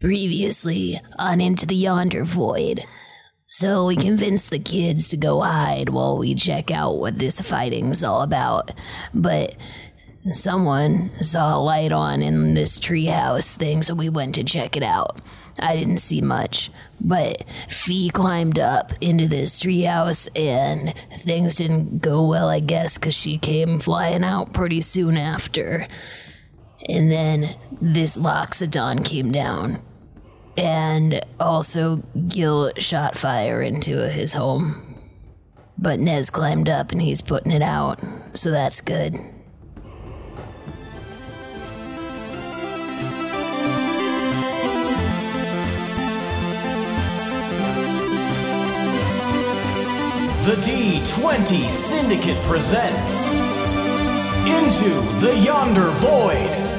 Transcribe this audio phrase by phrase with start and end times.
[0.00, 2.86] Previously on Into the Yonder Void.
[3.46, 8.02] So we convinced the kids to go hide while we check out what this fighting's
[8.02, 8.72] all about.
[9.12, 9.56] But
[10.32, 14.82] someone saw a light on in this treehouse thing, so we went to check it
[14.82, 15.20] out.
[15.58, 22.26] I didn't see much, but Fee climbed up into this treehouse and things didn't go
[22.26, 25.86] well, I guess, because she came flying out pretty soon after.
[26.88, 29.82] And then this Loxodon came down.
[30.60, 34.94] And also, Gil shot fire into his home.
[35.78, 37.98] But Nez climbed up and he's putting it out,
[38.34, 39.14] so that's good.
[50.44, 53.32] The D20 Syndicate presents
[54.44, 54.90] Into
[55.24, 56.69] the Yonder Void.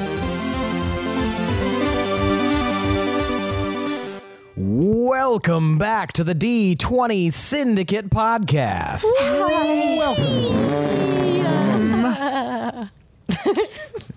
[5.03, 9.03] Welcome back to the D20 Syndicate podcast.
[9.97, 10.51] Welcome.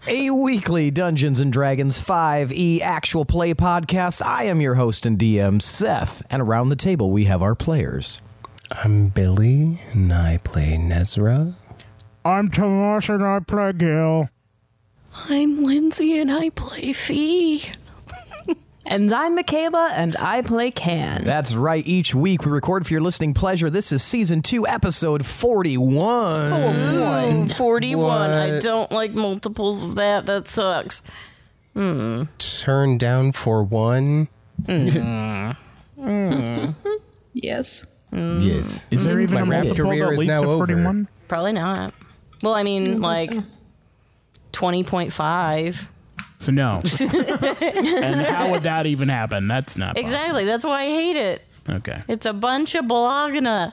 [0.07, 4.23] A weekly Dungeons and Dragons 5e actual play podcast.
[4.23, 8.21] I am your host and DM, Seth, and around the table we have our players.
[8.71, 11.55] I'm Billy, and I play Nezrah.
[12.27, 14.29] I'm Tomas and I play Gil.
[15.31, 17.73] I'm Lindsay and I play Fee.
[18.87, 21.25] And I'm Michaela, and I play Can.
[21.25, 23.71] That's right, each week we record for your listening pleasure.
[23.71, 27.49] This is season 2, episode 41.
[27.49, 28.31] 41.
[28.31, 30.27] I don't like multiples of that.
[30.27, 31.03] That sucks.
[31.73, 32.25] Hmm.
[32.39, 34.29] Turn down for one.
[34.67, 35.53] Hmm.
[37.33, 37.87] Yes.
[38.11, 38.41] Hmm.
[38.41, 38.87] Yes.
[38.91, 40.67] Is there even My a rap multiple career that is leads now to over.
[40.67, 41.09] 41?
[41.27, 41.95] Probably not.
[42.43, 43.31] Well, I mean, like
[44.53, 45.87] 20.5.
[46.45, 46.83] So no.
[47.01, 49.49] and how would that even happen?
[49.49, 50.45] That's not Exactly.
[50.45, 51.43] That's why I hate it.
[51.69, 52.03] Okay.
[52.07, 53.69] It's a bunch of balagana.
[53.69, 53.71] Uh,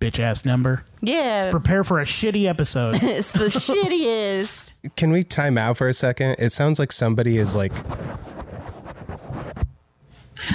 [0.00, 0.84] Bitch ass number.
[1.00, 1.52] Yeah.
[1.52, 2.96] Prepare for a shitty episode.
[3.02, 4.74] It's the shittiest.
[4.96, 6.36] Can we time out for a second?
[6.40, 7.72] It sounds like somebody is like,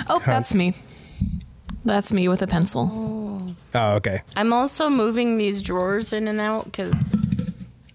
[0.07, 0.75] Oh, that's me.
[1.85, 3.55] That's me with a pencil.
[3.73, 4.21] oh, okay.
[4.35, 6.93] I'm also moving these drawers in and out because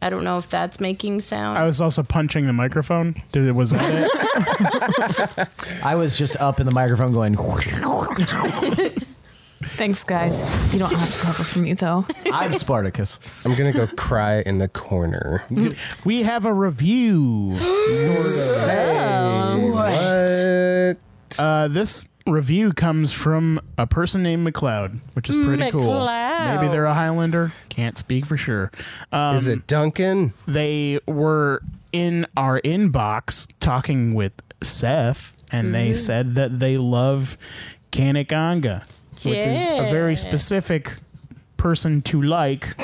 [0.04, 1.56] I don't know if that's making sound.
[1.56, 3.14] I was also punching the microphone.
[3.32, 4.10] Did it was that
[5.40, 5.48] it?
[5.84, 7.34] I was just up in the microphone going,
[9.62, 10.42] Thanks, guys.
[10.74, 12.04] You don't have to cover for me, though.
[12.26, 13.18] I'm Spartacus.
[13.46, 15.42] I'm gonna go cry in the corner.
[16.04, 17.58] we have a review.
[19.72, 20.98] What?
[21.38, 26.06] Uh, this review comes from a person named McLeod, which is pretty cool.
[26.06, 27.52] Maybe they're a Highlander.
[27.68, 28.70] Can't speak for sure.
[29.12, 30.32] Um, Is it Duncan?
[30.46, 34.32] they were in our inbox talking with
[34.62, 37.36] Seth, and they said that they love
[37.92, 38.84] Kanak Anga,
[39.22, 40.96] which is a very specific
[41.56, 42.74] person to like,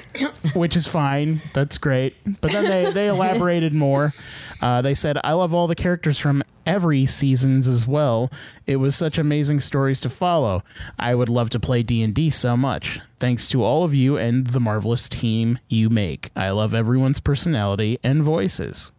[0.54, 1.40] which is fine.
[1.54, 2.16] That's great.
[2.40, 4.12] But then they, they elaborated more.
[4.60, 8.30] Uh, they said, I love all the characters from every seasons as well.
[8.66, 10.62] It was such amazing stories to follow.
[10.98, 13.00] I would love to play D&D so much.
[13.18, 16.30] Thanks to all of you and the marvelous team you make.
[16.36, 18.92] I love everyone's personality and voices.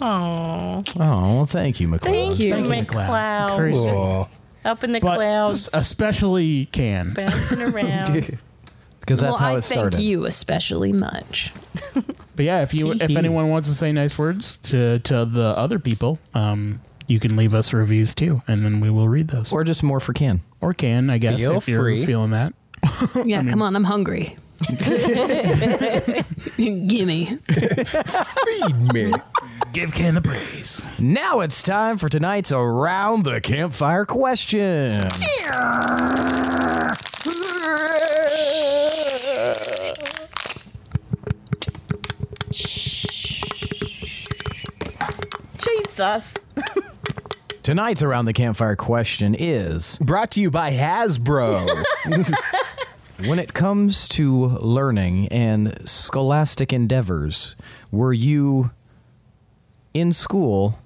[0.00, 2.00] Oh, Oh, well, thank you, McLeod.
[2.00, 3.06] thank you, Thank you, McLeod.
[3.08, 3.56] McCloud.
[3.56, 3.72] Very.
[3.74, 4.28] Cool.
[4.64, 7.14] Up in the But clouds, especially Can.
[7.14, 8.38] bouncing around.
[9.00, 9.92] Because that's well, how I it started.
[9.94, 11.52] thank you especially much.
[12.36, 15.78] But yeah, if you if anyone wants to say nice words to to the other
[15.80, 19.52] people, um, you can leave us reviews too, and then we will read those.
[19.52, 20.40] Or, Or just more for Can.
[20.60, 22.04] Or can I guess Feel if you're free.
[22.06, 22.54] feeling that.
[23.24, 23.76] Yeah, come on.
[23.76, 24.36] I'm hungry.
[26.56, 27.26] Gimme.
[27.26, 29.12] Feed me.
[29.72, 30.84] Give Can the praise.
[30.98, 35.08] Now it's time for tonight's Around the Campfire question.
[45.58, 46.34] Jesus.
[47.62, 51.84] Tonight's Around the Campfire question is Brought to you by Hasbro.
[53.24, 57.54] When it comes to learning and scholastic endeavors,
[57.92, 58.72] were you
[59.94, 60.80] in school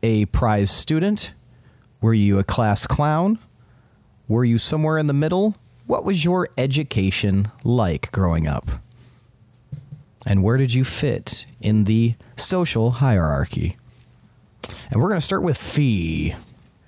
[0.00, 1.32] a prize student?
[2.00, 3.40] Were you a class clown?
[4.28, 5.56] Were you somewhere in the middle?
[5.86, 8.70] What was your education like growing up?
[10.24, 13.76] And where did you fit in the social hierarchy?
[14.90, 16.34] And we're going to start with Fee.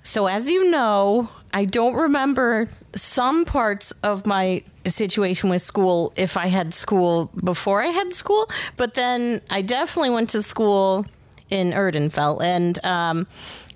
[0.03, 6.37] So, as you know, I don't remember some parts of my situation with school if
[6.37, 11.05] I had school before I had school, but then I definitely went to school
[11.49, 12.43] in Erdenfeld.
[12.43, 13.27] And um,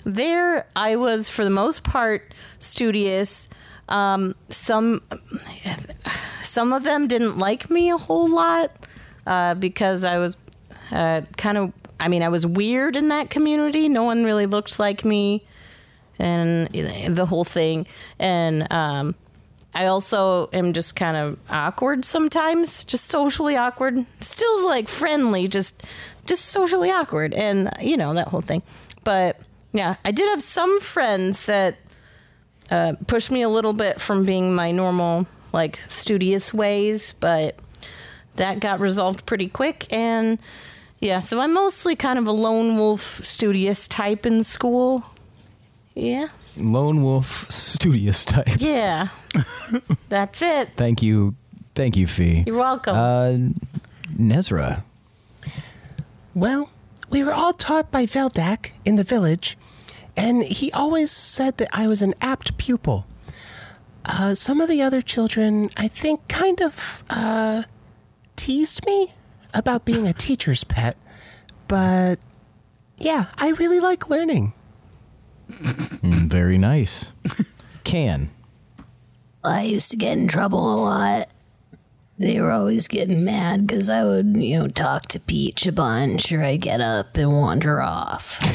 [0.03, 3.49] there I was for the most part studious.
[3.87, 5.01] Um, some
[6.43, 8.71] some of them didn't like me a whole lot
[9.25, 10.37] uh, because I was
[10.91, 11.73] uh, kind of.
[11.99, 13.89] I mean, I was weird in that community.
[13.89, 15.45] No one really looked like me,
[16.17, 17.87] and the whole thing.
[18.17, 19.15] And um,
[19.73, 24.05] I also am just kind of awkward sometimes, just socially awkward.
[24.19, 25.83] Still like friendly, just
[26.25, 28.63] just socially awkward, and you know that whole thing.
[29.03, 29.39] But
[29.71, 31.77] yeah, I did have some friends that
[32.71, 37.55] uh, pushed me a little bit from being my normal like studious ways, but
[38.35, 40.39] that got resolved pretty quick and
[40.99, 45.05] yeah, so I'm mostly kind of a lone wolf studious type in school.
[45.95, 46.27] Yeah.
[46.57, 48.59] Lone wolf studious type.
[48.59, 49.07] Yeah.
[50.09, 50.73] That's it.
[50.73, 51.35] Thank you.
[51.73, 52.43] Thank you, Fee.
[52.45, 52.95] You're welcome.
[52.95, 53.37] Uh,
[54.17, 54.83] Nezrah.
[56.33, 56.69] Well,
[57.09, 59.57] we were all taught by Veldak in the village,
[60.17, 63.05] and he always said that I was an apt pupil.
[64.05, 67.63] Uh, some of the other children, I think, kind of uh,
[68.35, 69.13] teased me
[69.53, 70.97] about being a teacher's pet,
[71.67, 72.17] but
[72.97, 74.53] yeah, I really like learning.
[75.49, 77.13] Mm, very nice.
[77.83, 78.29] Can.
[79.43, 81.29] I used to get in trouble a lot.
[82.17, 86.33] They were always getting mad because I would, you know, talk to Peach a bunch
[86.33, 88.37] or I'd get up and wander off.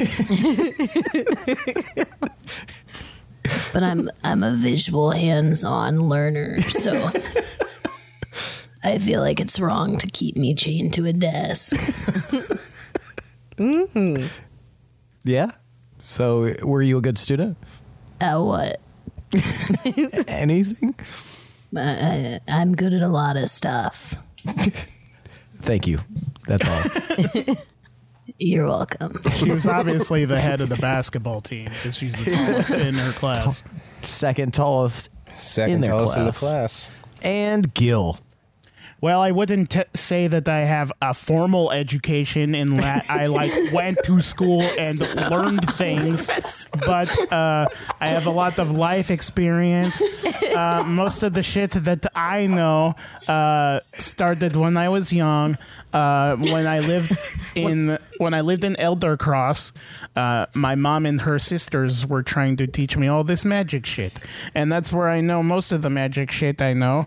[3.72, 7.10] but I'm I'm a visual hands-on learner, so
[8.84, 11.76] I feel like it's wrong to keep me chained to a desk.
[13.56, 14.26] Hmm.
[15.22, 15.52] Yeah.
[15.98, 17.56] So, were you a good student?
[18.20, 18.80] At what?
[20.28, 20.94] Anything?
[21.76, 24.16] I, I'm good at a lot of stuff.
[25.62, 26.00] Thank you.
[26.48, 27.54] That's all.
[28.38, 29.20] You're welcome.
[29.36, 33.12] She was obviously the head of the basketball team because she's the tallest in her
[33.12, 33.62] class.
[34.02, 36.88] Second tallest Second in their tallest in the class.
[36.88, 36.90] class.
[37.22, 38.18] And Gil.
[39.04, 43.52] Well, I wouldn't t- say that I have a formal education in that I like
[43.74, 44.98] went to school and
[45.30, 46.30] learned things,
[46.86, 47.66] but uh,
[48.00, 50.02] I have a lot of life experience.
[50.56, 52.94] Uh, most of the shit that I know
[53.28, 55.58] uh, started when I was young.
[55.92, 57.16] Uh, when I lived
[57.54, 59.72] in when I lived in Elder Cross,
[60.16, 64.18] uh, my mom and her sisters were trying to teach me all this magic shit,
[64.56, 67.06] and that's where I know most of the magic shit I know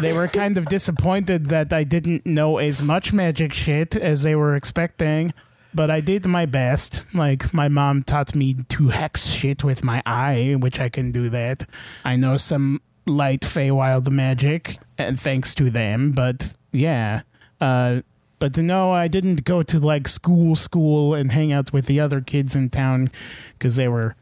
[0.00, 4.34] they were kind of disappointed that I didn't know as much magic shit as they
[4.34, 5.32] were expecting,
[5.74, 7.06] but I did my best.
[7.14, 11.28] Like my mom taught me to hex shit with my eye, which I can do
[11.28, 11.66] that.
[12.04, 16.12] I know some light Feywild magic, and thanks to them.
[16.12, 17.22] But yeah,
[17.60, 18.02] uh,
[18.38, 22.20] but no, I didn't go to like school, school, and hang out with the other
[22.20, 23.10] kids in town
[23.58, 24.14] because they were,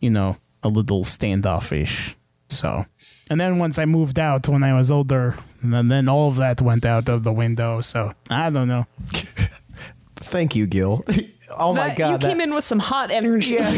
[0.00, 2.16] you know, a little standoffish.
[2.48, 2.86] So,
[3.28, 5.36] and then once I moved out when I was older,
[5.72, 7.80] and then all of that went out of the window.
[7.80, 8.86] So I don't know.
[10.16, 11.04] Thank you, Gil.
[11.56, 12.20] Oh my god.
[12.20, 13.54] you came that, in with some hot energy.
[13.54, 13.70] yeah,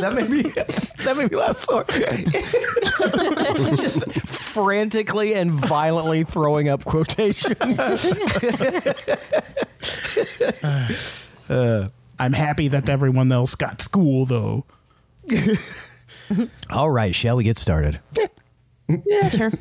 [0.00, 3.78] that made me that made me laugh so hard.
[3.78, 7.54] Just frantically and violently throwing up quotations.
[12.18, 14.64] I'm happy that everyone else got school though.
[16.70, 18.00] All right, shall we get started?
[18.88, 19.52] Yeah, sure.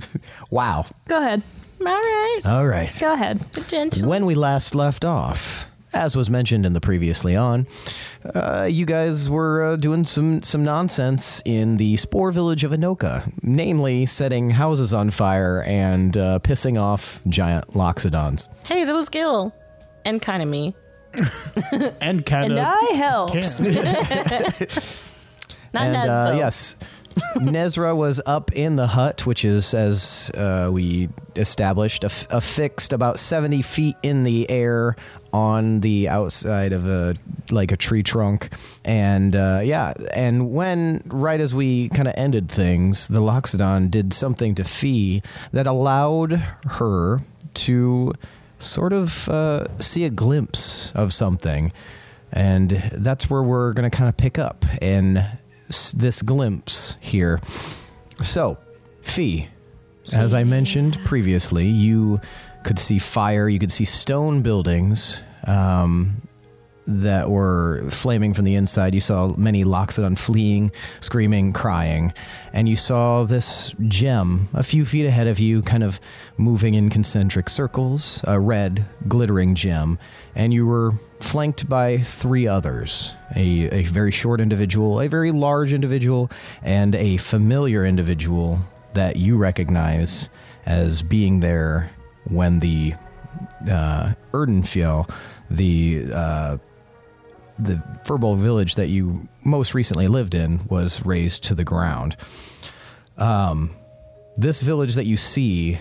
[0.50, 0.86] Wow.
[1.08, 1.42] Go ahead.
[1.82, 2.42] All right.
[2.46, 2.96] All right.
[3.00, 3.52] Go ahead.
[3.52, 4.08] Potential.
[4.08, 7.68] When we last left off, as was mentioned in the previously on,
[8.34, 13.32] uh, you guys were uh, doing some some nonsense in the Spore village of Anoka,
[13.44, 18.48] namely setting houses on fire and uh, pissing off giant loxodons.
[18.66, 19.54] Hey, that was Gil.
[20.06, 20.76] And kind of me.
[22.02, 22.66] And kind And of.
[22.68, 23.34] I helped.
[25.74, 26.38] Not and Nez, uh, though.
[26.38, 26.76] yes,
[27.36, 33.20] Nezra was up in the hut, which is, as uh, we established, aff- affixed about
[33.20, 34.96] seventy feet in the air
[35.32, 37.16] on the outside of a
[37.52, 38.50] like a tree trunk,
[38.86, 44.14] and uh, yeah, and when right as we kind of ended things, the Loxodon did
[44.14, 46.34] something to Fee that allowed
[46.66, 47.22] her
[47.56, 48.14] to
[48.60, 51.72] sort of uh, see a glimpse of something.
[52.32, 54.66] And that's where we're going to kind of pick up.
[54.82, 55.24] In
[55.68, 57.40] this glimpse here.
[58.22, 58.58] So,
[59.02, 59.50] Fee,
[60.12, 62.20] as I mentioned previously, you
[62.64, 66.22] could see fire, you could see stone buildings, um,
[66.86, 68.94] that were flaming from the inside.
[68.94, 72.14] You saw many Loxodon fleeing, screaming, crying,
[72.52, 76.00] and you saw this gem a few feet ahead of you, kind of
[76.38, 79.98] moving in concentric circles, a red, glittering gem,
[80.36, 80.94] and you were
[81.24, 86.30] flanked by three others a, a very short individual, a very large individual,
[86.62, 88.60] and a familiar individual
[88.94, 90.30] that you recognize
[90.66, 91.90] as being there
[92.26, 92.94] when the
[93.70, 95.10] uh, Erdenfjell,
[95.50, 96.58] the uh,
[97.60, 102.18] the Furball village that you most recently lived in, was razed to the ground.
[103.18, 103.76] Um,
[104.36, 105.80] this village that you see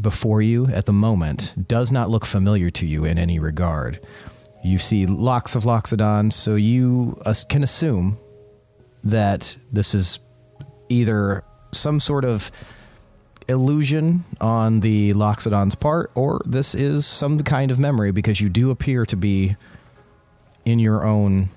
[0.00, 4.00] before you at the moment does not look familiar to you in any regard.
[4.64, 8.18] You see locks of Loxodon, so you uh, can assume
[9.02, 10.20] that this is
[10.88, 11.42] either
[11.72, 12.50] some sort of
[13.48, 18.70] illusion on the Loxodon's part, or this is some kind of memory because you do
[18.70, 19.56] appear to be
[20.64, 21.48] in your own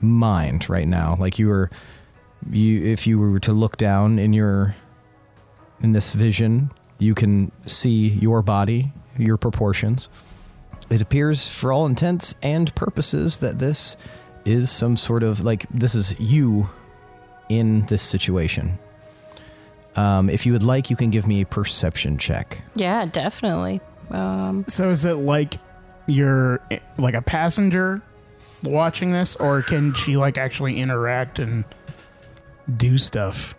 [0.00, 1.16] mind right now.
[1.18, 1.70] Like you were,
[2.50, 4.76] you if you were to look down in your
[5.80, 10.08] in this vision, you can see your body, your proportions.
[10.90, 13.96] It appears, for all intents and purposes, that this
[14.44, 16.68] is some sort of like this is you
[17.48, 18.78] in this situation.
[19.96, 22.58] Um, if you would like, you can give me a perception check.
[22.74, 23.80] Yeah, definitely.
[24.10, 25.54] Um, So is it like
[26.06, 28.02] you're eh, like a passenger
[28.62, 31.64] watching this, or can she like actually interact and
[32.76, 33.54] do stuff?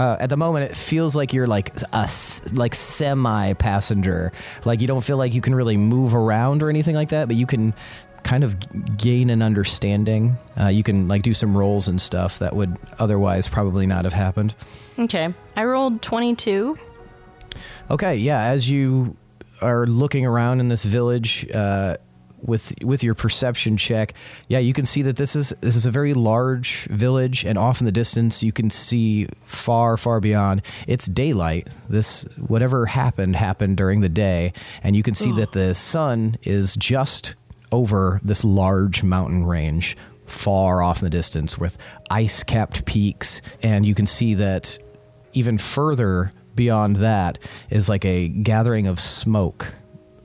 [0.00, 2.08] Uh, at the moment, it feels like you're like a
[2.54, 4.32] like semi passenger.
[4.64, 7.36] Like you don't feel like you can really move around or anything like that, but
[7.36, 7.74] you can
[8.22, 10.38] kind of gain an understanding.
[10.58, 14.14] Uh, you can like do some rolls and stuff that would otherwise probably not have
[14.14, 14.54] happened.
[14.98, 15.34] okay.
[15.54, 16.78] I rolled 22.
[17.90, 18.40] Okay, yeah.
[18.44, 19.18] As you
[19.60, 21.98] are looking around in this village uh,
[22.42, 24.14] with with your perception check,
[24.48, 27.80] yeah, you can see that this is this is a very large village, and off
[27.80, 30.62] in the distance, you can see far, far beyond.
[30.86, 31.68] It's daylight.
[31.88, 36.76] This whatever happened happened during the day, and you can see that the sun is
[36.76, 37.34] just
[37.72, 39.96] over this large mountain range.
[40.26, 41.76] Far off in the distance, with
[42.08, 44.78] ice capped peaks, and you can see that
[45.32, 49.74] even further beyond that is like a gathering of smoke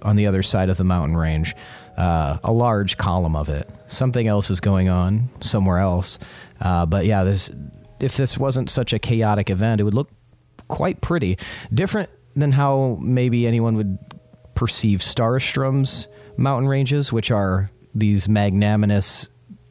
[0.02, 1.56] on the other side of the mountain range.
[1.98, 3.70] Uh, a large column of it.
[3.88, 6.20] Something else is going on somewhere else.
[6.60, 7.50] Uh, but yeah, this
[8.00, 10.10] if this wasn't such a chaotic event, it would look
[10.68, 11.38] quite pretty.
[11.74, 13.98] Different than how maybe anyone would
[14.56, 19.30] perceive Starstrom's mountain ranges, which are these magnanimous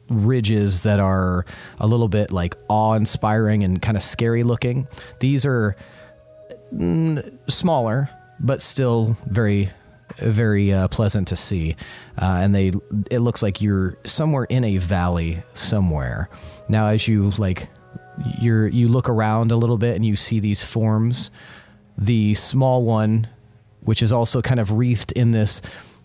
[0.09, 1.45] ridges that are
[1.79, 4.87] a little bit like awe-inspiring and kind of scary looking.
[5.19, 5.75] These are
[6.73, 9.71] mm, smaller, but still very,
[10.17, 11.75] very uh, pleasant to see.
[12.21, 12.71] Uh, and they,
[13.11, 16.29] it looks like you're somewhere in a valley somewhere.
[16.67, 17.67] Now, as you like,
[18.39, 21.31] you're you look around a little bit and you see these forms.
[21.97, 23.27] The small one,
[23.81, 25.61] which is also kind of wreathed in this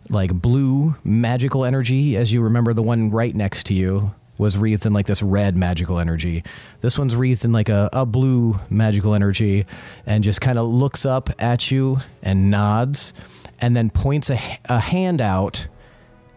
[0.09, 4.87] like blue magical energy, as you remember the one right next to you was wreathed
[4.87, 6.43] in like this red magical energy.
[6.81, 9.67] This one's wreathed in like a, a blue magical energy
[10.07, 13.13] and just kind of looks up at you and nods
[13.61, 15.67] and then points a, a hand out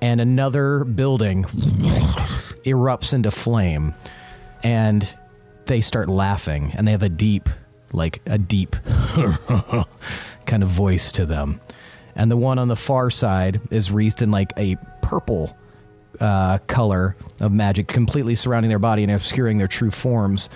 [0.02, 1.44] and another building
[2.66, 3.94] erupts into flame
[4.64, 5.16] and
[5.66, 7.50] they start laughing and they have a deep
[7.94, 8.76] like a deep
[10.46, 11.62] kind of voice to them.
[12.16, 15.56] And the one on the far side is wreathed in like a purple
[16.20, 20.50] uh, color of magic completely surrounding their body and obscuring their true forms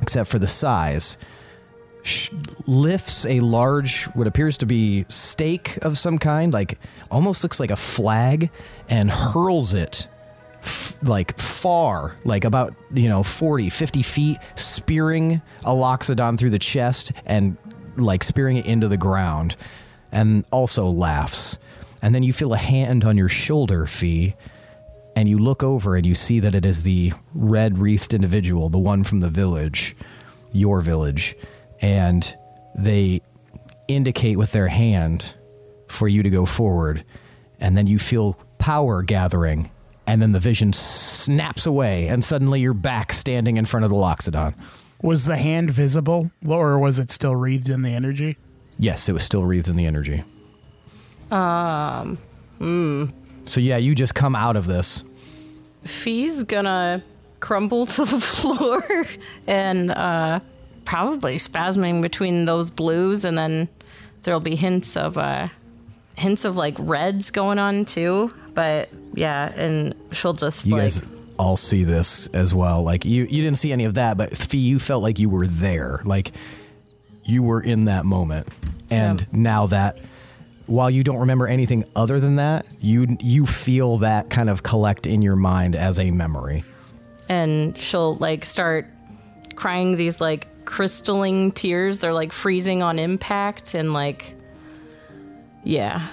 [0.00, 1.16] except for the size
[2.08, 2.30] sh-
[2.66, 6.78] lifts a large what appears to be stake of some kind like
[7.10, 8.50] almost looks like a flag
[8.88, 10.08] and hurls it
[10.62, 16.58] f- like far like about you know 40 50 feet spearing a loxodon through the
[16.58, 17.56] chest and
[17.98, 19.56] like spearing it into the ground
[20.12, 21.58] and also laughs.
[22.00, 24.34] And then you feel a hand on your shoulder fee
[25.16, 28.78] and you look over and you see that it is the red wreathed individual, the
[28.78, 29.96] one from the village,
[30.52, 31.36] your village,
[31.80, 32.36] and
[32.74, 33.20] they
[33.88, 35.34] indicate with their hand
[35.88, 37.04] for you to go forward,
[37.60, 39.70] and then you feel power gathering,
[40.06, 43.96] and then the vision snaps away, and suddenly you're back standing in front of the
[43.96, 44.54] Loxodon.
[45.02, 48.36] Was the hand visible, or was it still wreathed in the energy?
[48.78, 50.24] Yes, it was still wreathed in the energy.
[51.30, 52.18] Um,
[53.44, 55.04] So yeah, you just come out of this.
[55.84, 57.02] Fee's gonna
[57.40, 59.06] crumble to the floor
[59.46, 60.40] and uh,
[60.88, 63.68] probably spasming between those blues, and then
[64.22, 65.48] there'll be hints of uh,
[66.16, 68.32] hints of like reds going on too.
[68.54, 71.02] but yeah, and she'll just You like guys
[71.38, 72.82] all see this as well.
[72.82, 75.46] Like you, you didn't see any of that, but Fee, you felt like you were
[75.46, 76.00] there.
[76.04, 76.32] Like
[77.24, 78.48] you were in that moment,
[78.90, 79.26] and Yeah.
[79.32, 79.98] now that
[80.66, 85.06] while you don't remember anything other than that, you you feel that kind of collect
[85.06, 86.64] in your mind as a memory.
[87.28, 88.86] and she'll like start
[89.54, 91.98] crying these like crystalline tears.
[91.98, 94.36] They're like freezing on impact and like
[95.64, 96.06] yeah.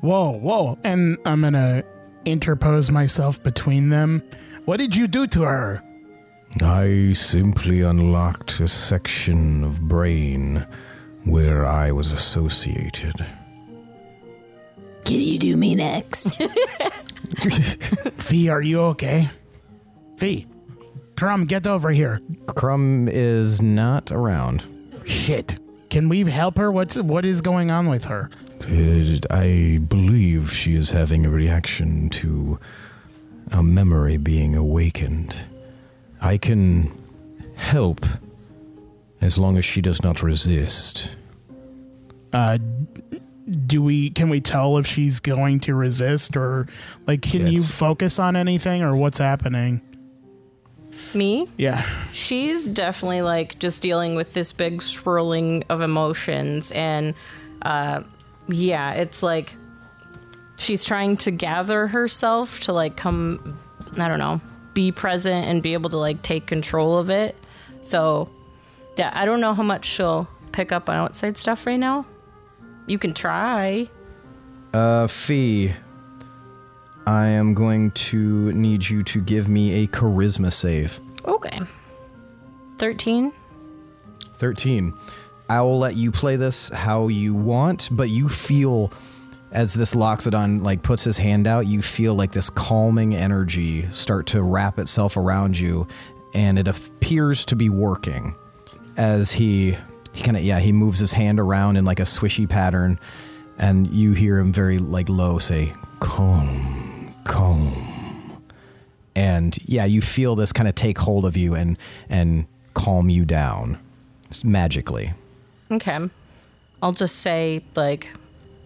[0.00, 0.78] Whoa, whoa.
[0.82, 1.84] And I'm going to
[2.24, 4.22] interpose myself between them.
[4.64, 5.82] What did you do to her?
[6.62, 10.66] I simply unlocked a section of brain
[11.24, 13.24] where I was associated.
[15.04, 16.42] Can you do me next?
[18.18, 19.28] Fee, are you okay?
[20.16, 20.46] Fee,
[21.20, 22.22] Crumb, get over here.
[22.46, 24.64] Crumb is not around.
[25.04, 25.58] Shit.
[25.90, 26.72] Can we help her?
[26.72, 28.30] What What is going on with her?
[28.62, 32.58] Uh, I believe she is having a reaction to
[33.52, 35.36] a memory being awakened.
[36.22, 36.90] I can
[37.54, 38.06] help
[39.20, 41.16] as long as she does not resist.
[42.32, 42.56] Uh,
[43.66, 46.66] do we can we tell if she's going to resist or
[47.06, 49.82] like can you focus on anything or what's happening?
[51.14, 51.48] Me?
[51.56, 51.84] Yeah.
[52.12, 57.14] She's definitely like just dealing with this big swirling of emotions and
[57.62, 58.02] uh
[58.48, 59.54] yeah, it's like
[60.56, 63.58] she's trying to gather herself to like come
[63.96, 64.40] I don't know,
[64.74, 67.36] be present and be able to like take control of it.
[67.82, 68.30] So
[68.96, 72.06] yeah, I don't know how much she'll pick up on outside stuff right now.
[72.86, 73.88] You can try.
[74.72, 75.72] Uh, Fee,
[77.06, 81.00] I am going to need you to give me a charisma save.
[81.24, 81.58] Okay.
[82.78, 83.32] 13?
[84.34, 84.94] 13.
[85.48, 88.92] I will let you play this how you want, but you feel
[89.52, 94.26] as this Loxodon like puts his hand out, you feel like this calming energy start
[94.28, 95.88] to wrap itself around you,
[96.34, 98.34] and it appears to be working
[98.96, 99.76] as he
[100.12, 102.98] he kind of yeah he moves his hand around in like a swishy pattern,
[103.58, 106.79] and you hear him very like low say calm,
[107.24, 108.42] calm,
[109.14, 111.76] and yeah you feel this kind of take hold of you and
[112.08, 113.78] and calm you down
[114.44, 115.12] magically.
[115.70, 115.98] Okay.
[116.82, 118.08] I'll just say like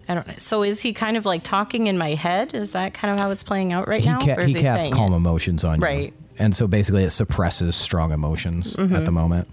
[0.07, 0.35] I don't know.
[0.37, 2.53] So is he kind of like talking in my head?
[2.53, 4.19] Is that kind of how it's playing out right he, now?
[4.19, 5.17] ca- Or is he casts calm it?
[5.17, 5.83] emotions on you.
[5.85, 6.13] Right.
[6.37, 8.95] And so basically it suppresses strong emotions Mm-hmm.
[8.95, 9.47] at the moment.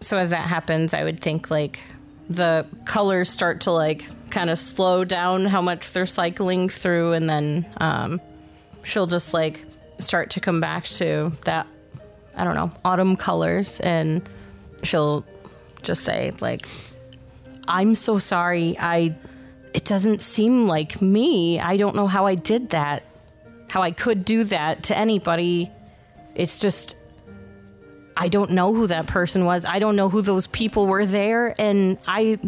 [0.00, 1.80] So as that happens, I would think like
[2.30, 7.28] the colors start to like kind of slow down how much they're cycling through and
[7.28, 8.20] then um
[8.84, 9.64] she'll just like
[9.98, 11.66] start to come back to that
[12.34, 14.26] I don't know, autumn colors and
[14.82, 15.24] she'll
[15.82, 16.66] just say like
[17.68, 18.76] I'm so sorry.
[18.78, 19.16] I
[19.74, 21.60] it doesn't seem like me.
[21.60, 23.04] I don't know how I did that.
[23.70, 25.70] How I could do that to anybody.
[26.34, 26.96] It's just
[28.16, 29.64] I don't know who that person was.
[29.64, 32.38] I don't know who those people were there and I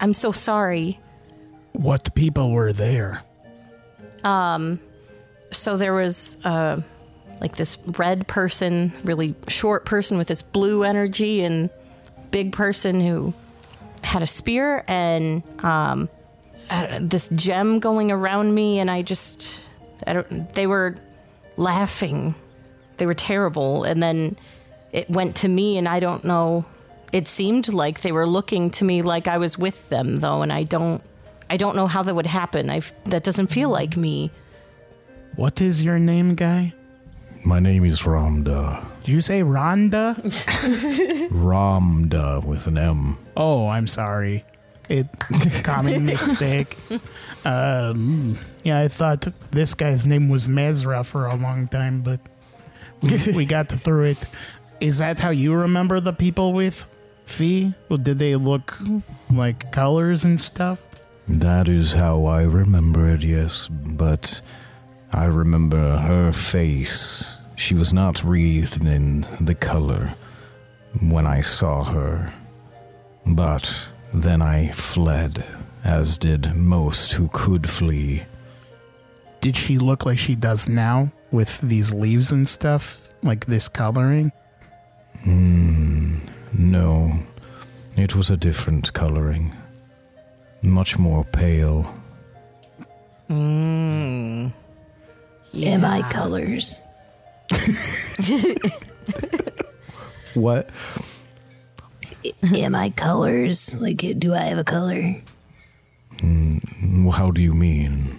[0.00, 1.00] I'm so sorry.
[1.72, 3.22] What people were there?
[4.24, 4.80] Um,
[5.52, 6.80] So there was uh
[7.40, 11.70] like this red person, really short person with this blue energy and
[12.30, 13.34] big person who
[14.02, 16.08] had a spear and um
[17.00, 19.60] this gem going around me and I just
[20.06, 20.96] I don't they were
[21.56, 22.34] laughing.
[22.96, 24.36] They were terrible and then
[24.92, 26.64] it went to me and I don't know
[27.12, 30.52] it seemed like they were looking to me like I was with them though and
[30.52, 31.02] I don't
[31.50, 32.70] I don't know how that would happen.
[32.70, 34.30] I that doesn't feel like me.
[35.36, 36.74] What is your name, guy?
[37.44, 38.86] My name is Ramda.
[39.04, 40.14] Did you say Rhonda?
[41.30, 43.18] Ramda with an M.
[43.36, 44.44] oh, I'm sorry.
[44.88, 45.06] It
[45.64, 46.76] common mistake.
[47.44, 52.20] Um, yeah, I thought this guy's name was Mezra for a long time, but
[53.02, 54.24] we, we got through it.
[54.80, 56.86] Is that how you remember the people with
[57.24, 57.72] Fee?
[57.88, 58.76] Well, did they look
[59.30, 60.80] like colors and stuff?
[61.28, 63.68] That is how I remember it, yes.
[63.68, 64.42] But
[65.12, 67.36] I remember her face.
[67.56, 70.14] She was not wreathed in the color
[71.00, 72.32] when I saw her.
[73.26, 75.44] But then I fled,
[75.84, 78.22] as did most who could flee.
[79.40, 83.08] Did she look like she does now with these leaves and stuff?
[83.22, 84.32] Like this coloring?
[85.22, 86.18] Hmm,
[86.56, 87.18] no,
[87.96, 89.52] it was a different coloring.
[90.62, 91.94] Much more pale.
[93.28, 94.48] Hmm.
[95.54, 96.80] Am I colors?
[100.34, 100.70] What?
[102.54, 103.74] Am I colors?
[103.80, 105.16] Like, do I have a color?
[106.18, 108.18] Mm, how do you mean?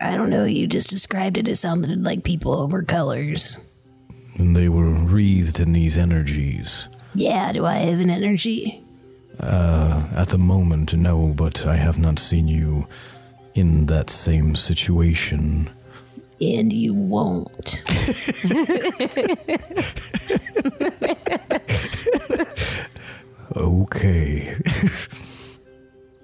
[0.00, 0.44] I don't know.
[0.44, 1.48] You just described it.
[1.48, 3.58] It sounded like people were colors.
[4.36, 6.88] And they were wreathed in these energies.
[7.14, 8.82] Yeah, do I have an energy?
[9.40, 12.86] Uh, at the moment, no, but I have not seen you
[13.54, 15.70] in that same situation.
[16.40, 17.82] And you won't.
[23.56, 24.54] Okay.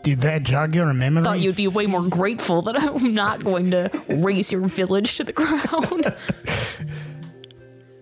[0.02, 1.22] Did that jog your memory?
[1.22, 5.16] I thought you'd be way more grateful that I'm not going to raze your village
[5.16, 6.14] to the ground.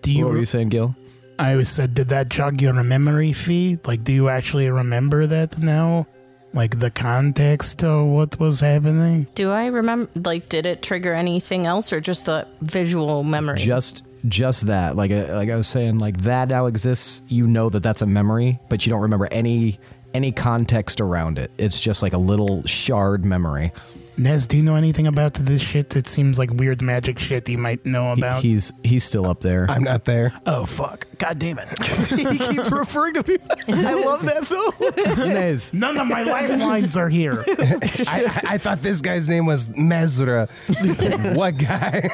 [0.01, 0.95] do you, what were you saying, Gil?
[1.39, 3.79] I was said, did that jog your memory fee?
[3.85, 6.07] Like, do you actually remember that now?
[6.53, 9.25] Like the context of what was happening?
[9.33, 10.09] Do I remember?
[10.15, 13.57] Like, did it trigger anything else, or just the visual memory?
[13.57, 14.95] Just just that.
[14.95, 17.23] Like uh, like I was saying, like that now exists.
[17.27, 19.79] You know that that's a memory, but you don't remember any
[20.13, 21.49] any context around it.
[21.57, 23.71] It's just like a little shard memory.
[24.15, 25.95] Nez, do you know anything about this shit?
[25.95, 28.43] It seems like weird magic shit you might know He- about.
[28.43, 29.65] he's he's still up there.
[29.69, 30.33] I'm not there.
[30.45, 31.07] oh fuck!
[31.17, 31.67] God damn it!
[32.09, 33.37] he keeps referring to me.
[33.69, 35.25] I love that though.
[35.25, 35.73] Nez.
[35.73, 37.43] None of my lifelines are here.
[37.47, 40.47] I, I, I thought this guy's name was Mezra.
[41.35, 42.09] what guy?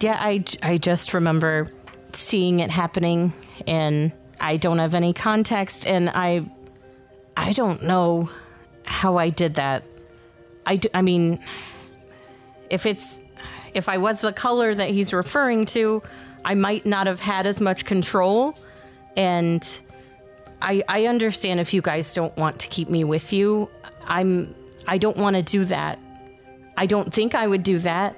[0.00, 1.68] Yeah, I I just remember
[2.14, 3.32] seeing it happening
[3.66, 6.48] and I don't have any context and I
[7.36, 8.30] I don't know
[8.86, 9.84] how I did that.
[10.66, 11.40] I, d- I mean
[12.70, 13.18] if it's
[13.74, 16.02] if I was the color that he's referring to,
[16.44, 18.56] I might not have had as much control
[19.16, 19.62] and
[20.62, 23.68] I I understand if you guys don't want to keep me with you.
[24.06, 24.54] I'm
[24.86, 25.98] I don't want to do that.
[26.76, 28.16] I don't think I would do that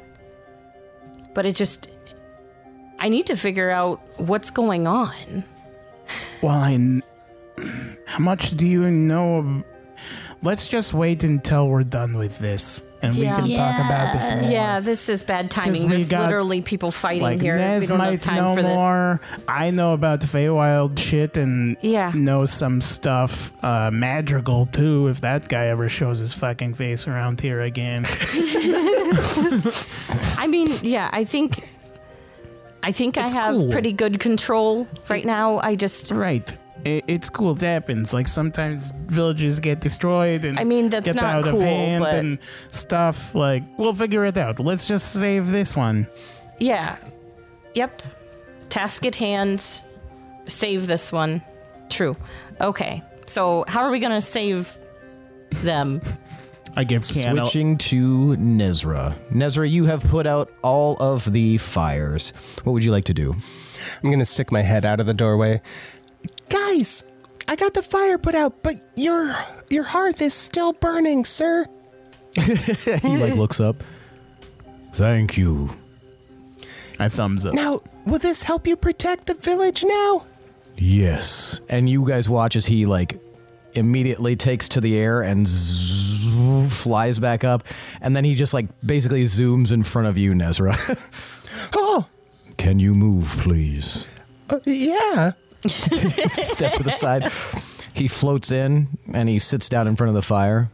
[1.37, 1.91] but it just
[2.99, 5.45] I need to figure out what's going on.
[6.41, 7.03] Well, I.
[8.07, 9.63] How much do you know?
[10.43, 13.41] Let's just wait until we're done with this, and Yeah.
[13.43, 14.43] we can talk about it.
[14.43, 14.51] More.
[14.51, 15.89] Yeah, this is bad timing.
[15.89, 17.55] There's got, literally people fighting Like here.
[17.57, 18.77] we don't have time know for this.
[18.77, 19.21] more.
[19.49, 22.13] I know about the Feywild shit and Yeah.
[22.15, 23.53] know some stuff.
[23.65, 25.09] Uh, Madrigal too.
[25.09, 28.05] If that guy ever shows his fucking face around here again.
[30.39, 31.59] I mean, yeah, I think
[32.83, 33.73] I think It's I have cool.
[33.73, 35.59] pretty good control right now.
[35.59, 36.47] I just right.
[36.87, 37.53] It, it's cool.
[37.57, 38.15] It happens.
[38.15, 42.05] Like sometimes villages get destroyed and I mean, that's get not out cool, of hand
[42.05, 42.39] but- and
[42.71, 43.35] stuff.
[43.35, 44.59] Like we'll figure it out.
[44.61, 46.07] Let's just save this one.
[46.59, 46.97] yeah.
[47.75, 48.03] Yep.
[48.71, 49.63] Task at hand.
[50.49, 51.43] Save this one.
[51.91, 52.17] True.
[52.61, 53.03] Okay.
[53.27, 54.75] So, how are we going to save
[55.51, 56.01] them?
[56.77, 57.43] I give Keanu.
[57.43, 59.15] Switching to Nezrah.
[59.31, 62.33] Nezrah, you have put out all of the fires.
[62.65, 63.35] What would you like to do?
[64.03, 65.61] I'm gonna stick my head out of the doorway.
[66.49, 67.05] Guys,
[67.49, 69.35] I got the fire put out, but your
[69.69, 71.67] your hearth is still burning, sir.
[72.37, 73.83] he like looks up.
[74.93, 75.71] Thank you.
[76.99, 77.55] I thumbs up.
[77.55, 80.25] Now, will this help you protect the village now?
[80.77, 81.61] Yes.
[81.69, 83.21] And you guys watch as he like
[83.75, 87.65] immediately takes to the air and zzz, flies back up,
[88.01, 90.99] and then he just like basically zooms in front of you, Nezrah.
[91.75, 92.07] Oh,
[92.59, 94.07] Can you move, please?
[94.51, 95.33] uh, yeah.
[96.33, 97.31] Step to the side.
[97.95, 100.71] He floats in and he sits down in front of the fire.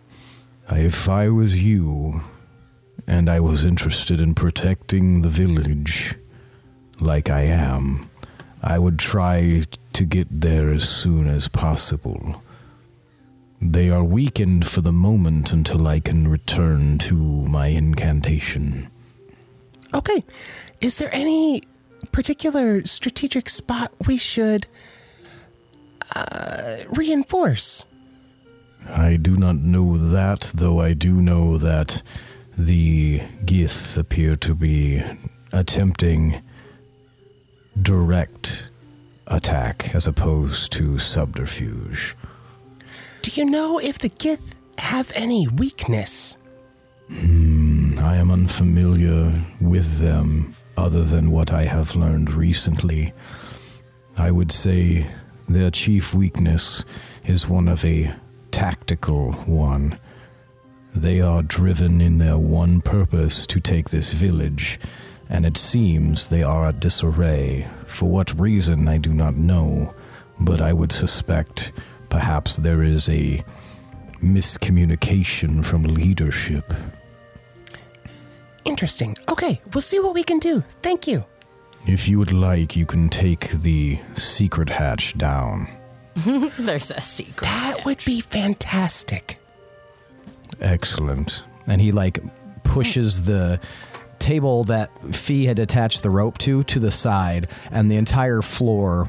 [0.71, 2.23] If I was you,
[3.07, 6.15] and I was interested in protecting the village,
[7.01, 8.09] like I am,
[8.63, 12.43] I would try to get there as soon as possible.
[13.61, 18.89] They are weakened for the moment until I can return to my incantation.
[19.95, 20.25] Okay.
[20.81, 21.63] Is there any
[22.11, 24.67] particular strategic spot we should
[26.15, 27.87] uh, reinforce?
[28.89, 32.03] I do not know that, though I do know that
[32.59, 35.03] the Gith appear to be
[35.53, 36.43] attempting
[37.81, 38.69] direct
[39.27, 42.17] attack as opposed to subterfuge.
[43.23, 46.37] Do you know if the Gith have any weakness?
[47.09, 53.13] Hmm, I am unfamiliar with them other than what I have learned recently.
[54.19, 55.07] I would say
[55.49, 56.85] their chief weakness
[57.25, 58.13] is one of a
[58.51, 59.97] tactical one.
[60.93, 64.81] They are driven in their one purpose to take this village,
[65.29, 67.69] and it seems they are at disarray.
[67.87, 69.95] For what reason, I do not know,
[70.41, 71.71] but I would suspect
[72.11, 73.45] perhaps there is a
[74.21, 76.75] miscommunication from leadership.
[78.83, 79.17] Interesting.
[79.29, 80.65] Okay, we'll see what we can do.
[80.83, 81.25] Thank you.
[81.87, 85.69] If you would like, you can take the secret hatch down.
[86.17, 87.47] There's a secret.
[87.47, 89.39] That would be fantastic.
[90.61, 91.45] Excellent.
[91.69, 92.19] And he like
[92.65, 93.61] pushes the
[94.19, 99.09] table that Fee had attached the rope to to the side, and the entire floor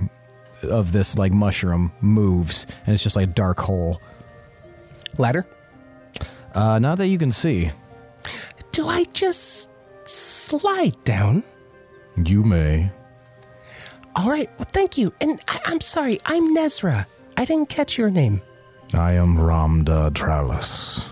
[0.61, 3.99] of this like mushroom moves, and it's just like a dark hole.
[5.17, 5.47] Ladder?
[6.53, 7.71] Uh, not that you can see.
[8.73, 9.69] Do I just
[10.05, 11.43] slide down?
[12.23, 12.91] You may.
[14.15, 14.49] All right.
[14.59, 15.13] Well, thank you.
[15.21, 16.19] And I- I'm sorry.
[16.25, 17.05] I'm Nezrah.
[17.37, 18.41] I didn't catch your name.
[18.93, 21.07] I am Ramda Tralis.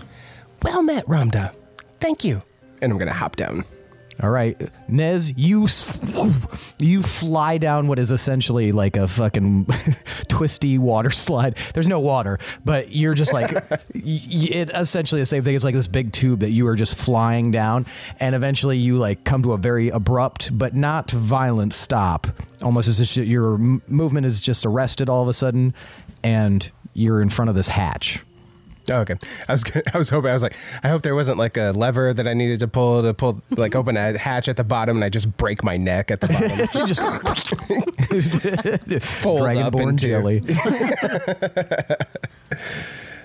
[0.62, 1.52] Well met, Ramda.
[1.98, 2.42] Thank you.
[2.80, 3.64] And I'm gonna hop down.
[4.22, 5.66] All right, Nez, you
[6.78, 9.66] you fly down what is essentially like a fucking
[10.28, 11.56] twisty water slide.
[11.74, 15.56] There's no water, but you're just like y- it essentially the same thing.
[15.56, 17.84] It's like this big tube that you are just flying down,
[18.20, 22.28] and eventually you like come to a very abrupt but not violent stop.
[22.62, 25.74] Almost as if your movement is just arrested all of a sudden,
[26.22, 28.22] and you're in front of this hatch.
[28.90, 29.14] Oh, okay.
[29.48, 31.70] I was gonna- I was hoping I was like I hope there wasn't like a
[31.72, 34.96] lever that I needed to pull to pull like open a hatch at the bottom
[34.96, 36.86] and I just break my neck at the bottom.
[38.88, 40.42] Just Fold up into- jelly.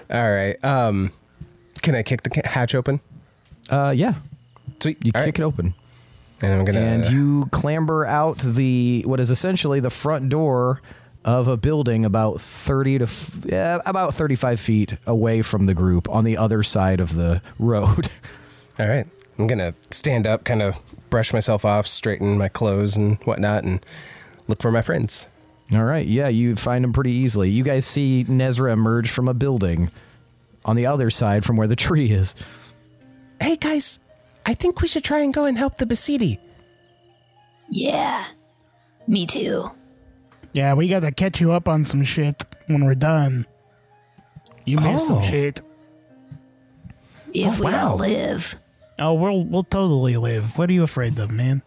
[0.10, 0.56] All right.
[0.63, 1.12] Um,
[1.82, 3.00] can I kick the hatch open?
[3.70, 4.13] Uh, yeah,
[4.80, 4.98] Sweet.
[5.04, 5.39] you All kick right.
[5.39, 5.74] it open.
[6.41, 6.80] And I'm gonna.
[6.80, 10.82] and you clamber out the what is essentially the front door
[11.28, 16.10] of a building about 30 to f- yeah, about 35 feet away from the group
[16.10, 18.10] on the other side of the road
[18.80, 19.06] All right.
[19.38, 20.78] I'm gonna stand up, kind of
[21.12, 23.86] brush myself off, straighten my clothes and whatnot, and
[24.48, 25.28] look for my friends.
[25.74, 29.34] all right yeah you find them pretty easily you guys see nezrah emerge from a
[29.34, 29.92] building
[30.63, 32.34] on the other side from where the tree is
[33.42, 34.00] Hey guys,
[34.46, 36.40] I think we should try and go and help the Basidi.
[37.70, 38.26] Yeah.
[39.08, 39.70] Me too.
[40.53, 43.45] Yeah, we gotta catch you up on some shit when we're done.
[44.65, 45.21] You missed some Oh.
[45.21, 45.62] shit.
[47.33, 47.89] If Oh, we wow.
[47.91, 48.55] all live.
[48.99, 50.57] Oh, we'll we'll totally live.
[50.57, 51.62] What are you afraid of, man?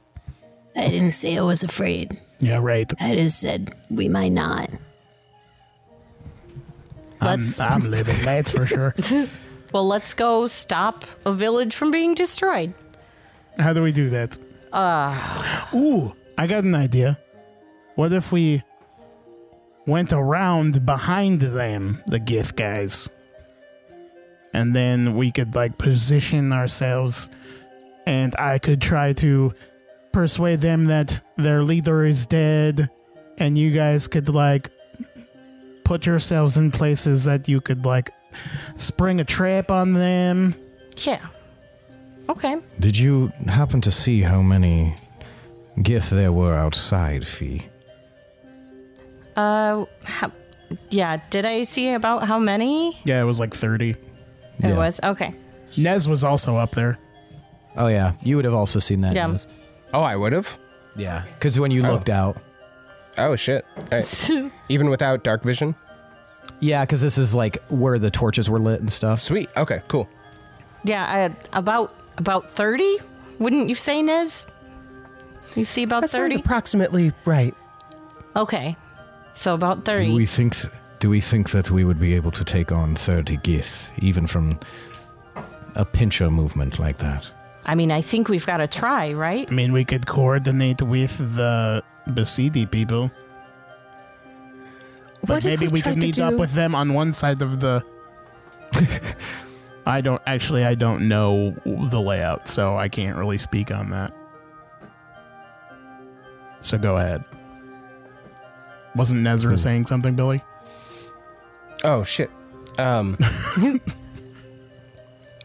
[0.76, 2.20] I didn't say I was afraid.
[2.40, 2.90] Yeah, right.
[3.00, 4.70] I just said we might not.
[7.20, 8.16] I'm, Let's I'm living.
[8.24, 8.94] That's for sure.
[9.72, 12.72] well, let's go stop a village from being destroyed.
[13.58, 14.38] How do we do that?
[14.72, 15.66] Uh.
[15.74, 17.18] Ooh, I got an idea.
[17.94, 18.62] What if we
[19.90, 23.10] went around behind them, the Gith guys,
[24.54, 27.28] and then we could like position ourselves,
[28.06, 29.52] and I could try to
[30.12, 32.88] persuade them that their leader is dead,
[33.36, 34.70] and you guys could like
[35.84, 38.10] put yourselves in places that you could like
[38.76, 40.54] spring a trap on them.
[40.98, 41.26] Yeah.
[42.28, 42.56] Okay.
[42.78, 44.94] did you happen to see how many
[45.78, 47.69] gith there were outside fee
[49.40, 50.30] Uh, how,
[50.90, 51.20] yeah.
[51.30, 53.90] Did I see about how many Yeah, it was like 30.
[53.90, 53.96] it
[54.60, 54.76] Yeah.
[54.76, 55.00] was?
[55.02, 55.34] Okay.
[55.76, 56.98] Nez was also up there.
[57.76, 59.28] oh yeah you would have also seen that Yeah.
[59.28, 59.46] Nez.
[59.94, 60.58] Oh, I would have.
[60.96, 61.92] yeah because when you Oh.
[61.92, 62.36] looked out
[63.18, 63.64] Oh shit!
[63.76, 64.30] All right.
[64.68, 65.74] Even without dark vision.
[66.60, 69.20] Yeah, because this is like where the torches were lit and stuff.
[69.20, 69.48] Sweet.
[69.56, 69.82] Okay.
[69.88, 70.08] Cool.
[70.84, 71.04] Yeah.
[71.52, 72.98] I, about about thirty.
[73.40, 74.46] Wouldn't you say, Nez?
[75.56, 76.40] You see about That sounds thirty.
[76.40, 77.54] approximately right.
[78.36, 78.76] okay.
[79.32, 79.84] So about 30.
[79.84, 80.14] Do thirty.
[80.16, 80.56] we think?
[80.98, 84.60] Do we think that we would be able to take on thirty gith, even from
[85.74, 87.30] a pincher movement like that?
[87.64, 89.50] I mean, I think we've got to try, right?
[89.50, 93.10] I mean, we could coordinate with the Basidi people.
[95.20, 97.42] But What if maybe we we, could to meet up with them on one side
[97.42, 97.84] of the.
[99.86, 100.64] I don't actually.
[100.64, 104.12] I don't know the layout, so I can't really speak on that.
[106.60, 107.24] So go ahead.
[108.96, 110.42] Wasn't Nezrah saying something, Billy?
[111.84, 112.30] Oh shit.
[112.78, 113.16] Um.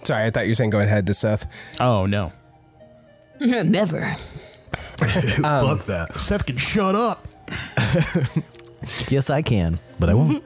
[0.03, 1.47] sorry, I thought you were saying go ahead to Seth.
[1.79, 2.31] Oh no,
[3.39, 4.15] Never.
[4.97, 6.19] Fuck that.
[6.19, 7.27] Seth can shut up.
[9.09, 10.43] Yes, I can, but I won't.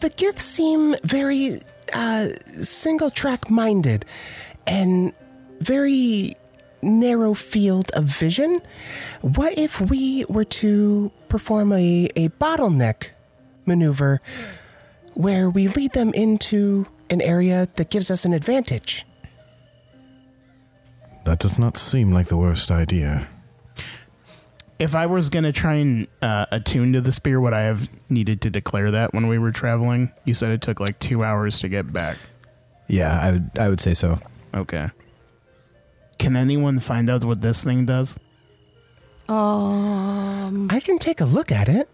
[0.00, 1.58] The Giths seem very
[1.94, 4.04] uh, single track minded
[4.66, 5.12] and
[5.60, 6.36] very
[6.82, 8.60] narrow field of vision.
[9.20, 13.08] What if we were to perform a, a bottleneck
[13.64, 14.20] maneuver
[15.14, 19.06] where we lead them into an area that gives us an advantage?
[21.24, 23.28] that does not seem like the worst idea.
[24.78, 28.40] If I was gonna try and uh, attune to the spear, would I have needed
[28.42, 30.10] to declare that when we were traveling?
[30.24, 32.18] You said it took like two hours to get back.
[32.88, 33.50] Yeah, I would.
[33.58, 34.18] I would say so.
[34.52, 34.90] Okay.
[36.18, 38.18] Can anyone find out what this thing does?
[39.32, 41.88] Um, I can take a look at it.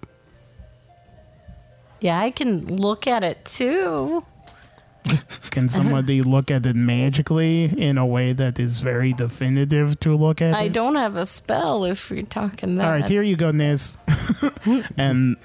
[2.01, 4.24] Yeah, I can look at it too.
[5.51, 10.42] can somebody look at it magically in a way that is very definitive to look
[10.42, 10.55] at?
[10.55, 10.72] I it?
[10.72, 12.85] don't have a spell if you're talking that.
[12.85, 13.96] All right, here you go, Niz.
[14.96, 15.37] and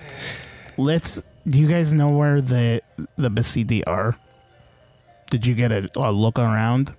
[0.78, 1.24] let's.
[1.48, 2.82] Do you guys know where the
[3.18, 4.18] the Basidi are?
[5.30, 6.96] Did you get a, a look around?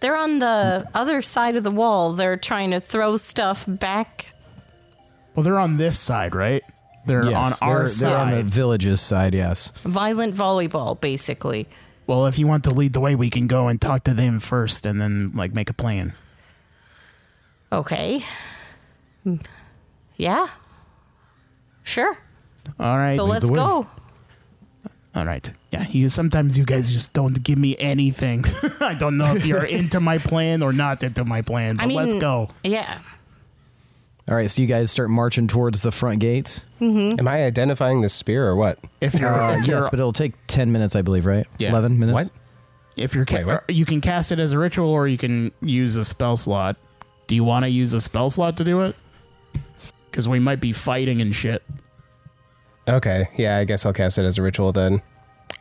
[0.00, 2.12] They're on the other side of the wall.
[2.12, 4.34] They're trying to throw stuff back.
[5.34, 6.62] Well, they're on this side, right?
[7.06, 8.10] They're yes, on our they're, side.
[8.10, 9.34] they're on the village's side.
[9.34, 9.72] Yes.
[9.82, 11.68] Violent volleyball, basically.
[12.06, 14.38] well, if you want to lead the way, we can go and talk to them
[14.38, 16.14] first, and then like make a plan.
[17.72, 18.24] Okay.
[19.24, 19.36] Hmm.
[20.16, 20.48] Yeah.
[21.82, 22.16] Sure.
[22.80, 23.16] All right.
[23.16, 23.86] So let's go.
[25.16, 25.50] All right.
[25.72, 25.86] Yeah.
[25.88, 28.44] You sometimes you guys just don't give me anything.
[28.80, 31.86] I don't know if you're into my plan or not into my plan, but I
[31.86, 32.50] mean, let's go.
[32.62, 32.98] Yeah.
[34.28, 34.50] All right.
[34.50, 36.64] So you guys start marching towards the front gates.
[36.80, 38.78] Am I identifying the spear or what?
[39.00, 41.24] If you're, Uh, if you're yes, but it'll take ten minutes, I believe.
[41.24, 41.46] Right?
[41.58, 41.70] Yeah.
[41.70, 42.14] Eleven minutes.
[42.14, 42.30] What?
[42.96, 43.70] If you're ca- Wait, what?
[43.70, 46.76] you can cast it as a ritual or you can use a spell slot.
[47.26, 48.96] Do you want to use a spell slot to do it?
[50.10, 51.62] Because we might be fighting and shit.
[52.88, 55.02] Okay, yeah, I guess I'll cast it as a ritual then.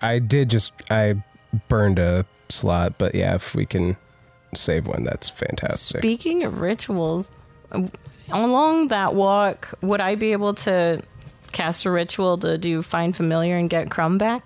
[0.02, 1.16] I did just I
[1.68, 3.98] burned a slot, but yeah, if we can
[4.54, 6.00] save one, that's fantastic.
[6.00, 7.32] Speaking of rituals,
[7.72, 7.90] um,
[8.32, 11.02] along that walk, would I be able to
[11.52, 14.44] cast a ritual to do find familiar and get Crumb back?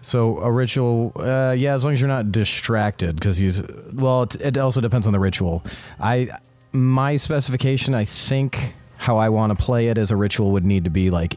[0.00, 4.24] So a ritual, uh, yeah, as long as you're not distracted, because he's well.
[4.24, 5.64] It, it also depends on the ritual.
[6.00, 6.28] I
[6.72, 10.84] my specification, I think how I want to play it as a ritual would need
[10.84, 11.36] to be like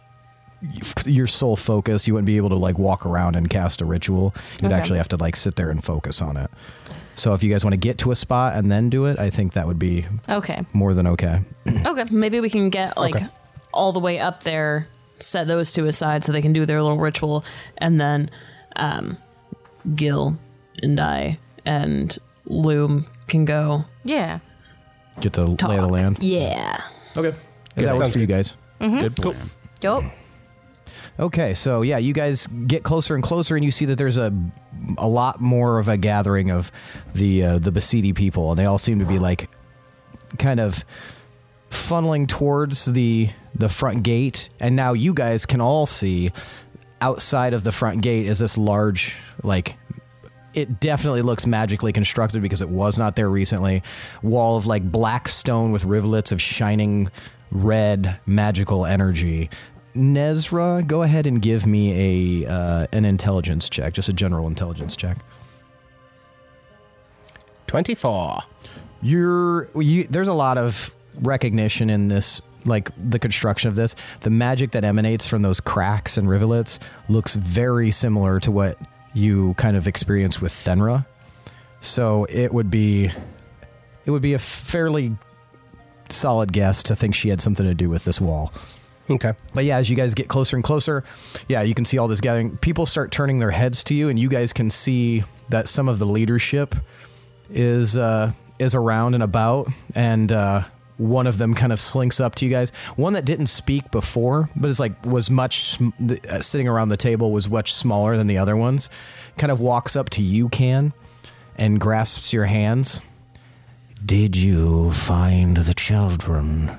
[1.06, 2.08] your sole focus.
[2.08, 4.34] You wouldn't be able to like walk around and cast a ritual.
[4.62, 4.74] You'd Okay.
[4.76, 6.50] actually have to like sit there and focus on it.
[7.16, 9.30] So if you guys want to get to a spot and then do it, I
[9.30, 10.64] think that would be Okay.
[10.74, 11.42] more than okay.
[11.86, 12.06] Okay.
[12.12, 13.28] Maybe we can get like Okay.
[13.74, 14.88] all the way up there,
[15.20, 17.44] set those two aside so they can do their little ritual,
[17.80, 18.30] and then
[18.76, 19.18] um,
[19.96, 20.38] Gil
[20.84, 23.86] and I and Loom can go.
[24.04, 24.40] Yeah.
[25.20, 26.20] Get the lay of the land.
[26.22, 26.82] Yeah.
[27.16, 27.36] Okay,
[27.76, 28.56] that works sounds for you guys.
[28.80, 29.36] Good plan.
[29.82, 30.04] Yup.
[31.20, 34.34] Okay, so yeah, you guys get closer and closer, and you see that there's a
[34.98, 36.72] a lot more of a gathering of
[37.16, 39.50] the uh, the Basidi people, and they all seem to be like
[40.38, 40.86] kind of
[41.72, 44.50] funneling towards the the front gate.
[44.60, 46.32] And now you guys can all see
[47.02, 49.76] outside of the front gate is this large like
[50.54, 53.84] it definitely looks magically constructed because it was not there recently.
[54.24, 57.12] Wall of like black stone with rivulets of shining
[57.52, 59.50] red magical energy.
[59.98, 64.96] Nezrah, go ahead and give me a uh, an intelligence check, just a general intelligence
[64.96, 65.18] check.
[67.68, 68.40] 24.
[69.02, 74.30] You're you, there's a lot of recognition in this like the construction of this the
[74.30, 78.78] magic that emanates from those cracks and rivulets looks very similar to what
[79.14, 81.06] you kind of experience with Thenra
[81.82, 83.10] so it would be
[84.06, 85.16] it would be a fairly
[86.10, 88.52] solid guess to think she had something to do with this wall
[89.10, 89.34] Okay.
[89.54, 91.04] but yeah, as you guys get closer and closer,
[91.48, 92.58] yeah, you can see all this gathering.
[92.58, 95.98] People start turning their heads to you, and you guys can see that some of
[96.00, 96.76] the leadership
[97.50, 100.64] is uh, is around and about, and uh,
[100.98, 102.72] one of them kind of slinks up to you guys.
[102.96, 106.90] One that didn't speak before, but is like was much sm- the- uh, sitting around
[106.90, 108.90] the table was much smaller than the other ones.
[109.38, 110.92] Kind of walks up to you, can,
[111.58, 113.00] and grasps your hands.
[114.06, 116.76] Did you find the children?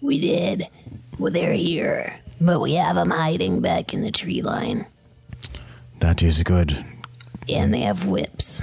[0.00, 0.66] We did.
[1.20, 2.18] Well, they're here.
[2.40, 4.86] But we have them hiding back in the tree line.
[5.98, 6.82] That is good.
[7.48, 8.62] And they have whips.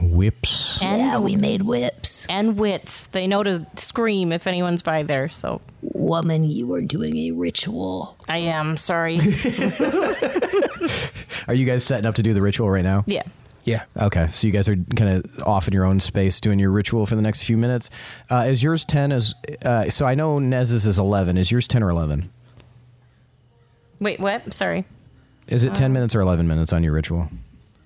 [0.00, 0.80] Whips.
[0.82, 2.26] And yeah, we made whips.
[2.30, 3.06] and wits.
[3.08, 5.28] They know to scream if anyone's by there.
[5.28, 8.16] So Woman, you are doing a ritual.
[8.28, 9.18] I am sorry.
[11.48, 13.04] Are you guys setting up to do the ritual right now?
[13.06, 13.22] yeah.
[13.64, 13.84] Yeah.
[13.96, 17.06] Okay, so you guys are kind of off in your own space doing your ritual
[17.06, 17.90] for the next few minutes.
[18.30, 19.12] Uh, is yours ten?
[19.12, 21.36] As uh, so, I know Nez's is eleven.
[21.36, 22.30] Is yours ten or eleven?
[24.00, 24.52] Wait, what?
[24.52, 24.84] Sorry.
[25.46, 27.28] Is it ten minutes or eleven minutes on your ritual?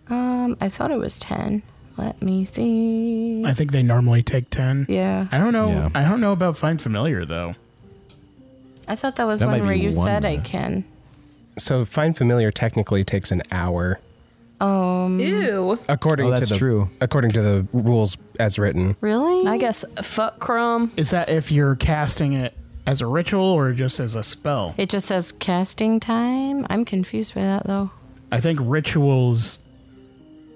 [0.09, 1.63] Um, I thought it was ten.
[1.99, 3.43] Let me see.
[3.45, 4.85] I think they normally take 10.
[4.89, 5.29] Yeah.
[5.33, 5.69] I don't know.
[5.69, 5.89] Yeah.
[5.95, 7.55] I don't know about Find Familiar, though.
[8.87, 10.85] I thought that was That one where you one said I can.
[11.59, 13.99] So find familiar technically takes an hour
[14.61, 15.79] Um, Ew.
[15.89, 16.89] according Oh, that's to the true.
[17.01, 18.97] according to the rules as written.
[19.01, 19.47] Really?
[19.47, 20.93] I guess fuck Crumb.
[20.97, 22.55] Is that if you're casting it
[22.87, 24.75] as a ritual or just as a spell?
[24.79, 26.67] It just says casting time.
[26.71, 27.91] I'm confused by that though.
[28.33, 29.61] I think rituals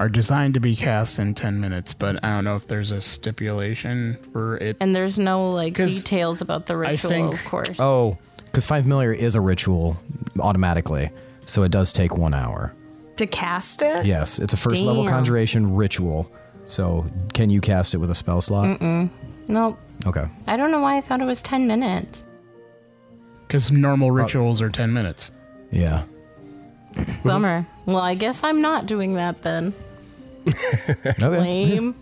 [0.01, 3.03] are designed to be cast in 10 minutes, but I don't know if there's a
[3.03, 4.79] stipulation for it.
[4.81, 7.79] And there's no like 'Cause details about the I ritual, think- of course.
[7.79, 9.99] Oh, because find familiar is a ritual
[10.41, 11.11] automatically,
[11.45, 12.73] so it does take one hour.
[13.21, 14.05] To cast it?
[14.05, 15.13] Yes, it's a first level Damn.
[15.13, 16.31] conjuration ritual.
[16.67, 18.81] So, can you cast it with a spell slot?
[19.49, 19.79] Nope.
[20.07, 20.27] Okay.
[20.47, 22.25] I don't know why I thought it was 10 minutes.
[23.47, 25.31] Because normal rituals are 10 minutes.
[25.73, 26.05] Yeah.
[27.25, 27.67] Bummer.
[27.87, 29.75] Well, I guess I'm not doing that then.
[31.03, 31.29] Okay.
[31.29, 31.95] Lame.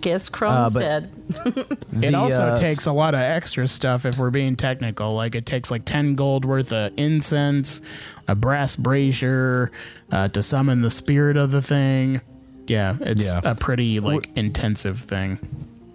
[0.00, 1.10] Guess Crumb's but- dead.
[2.02, 5.12] It The, also uh, takes a lot of extra stuff if we're being technical.
[5.12, 7.80] Like it takes like 10 gold worth of incense,
[8.28, 9.72] a brass brazier
[10.12, 12.20] uh, to summon the spirit of the thing.
[12.66, 13.40] Yeah, it's Yeah.
[13.44, 15.38] a pretty like intensive thing.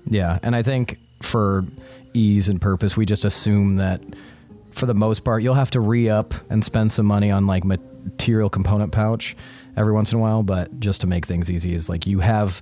[0.05, 1.65] Yeah, and I think for
[2.13, 4.01] ease and purpose, we just assume that
[4.71, 7.63] for the most part, you'll have to re up and spend some money on like
[7.63, 9.35] material component pouch
[9.77, 10.41] every once in a while.
[10.43, 12.61] But just to make things easy, is like you have,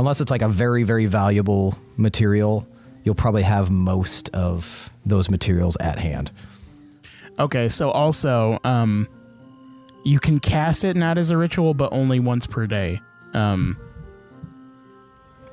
[0.00, 2.66] unless it's like a very, very valuable material,
[3.04, 6.32] you'll probably have most of those materials at hand.
[7.38, 9.06] Okay, so also, um,
[10.02, 13.00] you can cast it not as a ritual, but only once per day.
[13.34, 13.76] Um,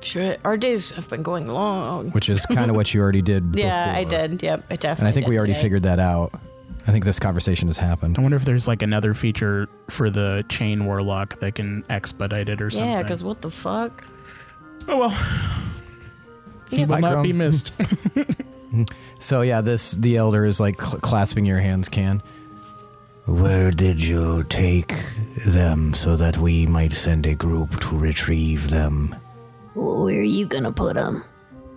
[0.00, 2.10] Shit, our days have been going long.
[2.12, 3.50] Which is kind of what you already did.
[3.54, 4.28] Yeah, I before.
[4.28, 4.42] did.
[4.42, 5.00] Yep, I definitely.
[5.00, 5.62] And I think did we already today.
[5.62, 6.40] figured that out.
[6.86, 8.16] I think this conversation has happened.
[8.16, 12.62] I wonder if there's like another feature for the chain warlock that can expedite it
[12.62, 12.88] or something.
[12.88, 14.04] Yeah, because what the fuck?
[14.88, 15.16] Oh well,
[16.70, 17.72] he will not be missed.
[19.18, 22.22] So yeah, this the elder is like cl- clasping your hands, Can.
[23.24, 24.94] Where did you take
[25.46, 29.16] them so that we might send a group to retrieve them
[29.74, 31.24] Where are you gonna put them?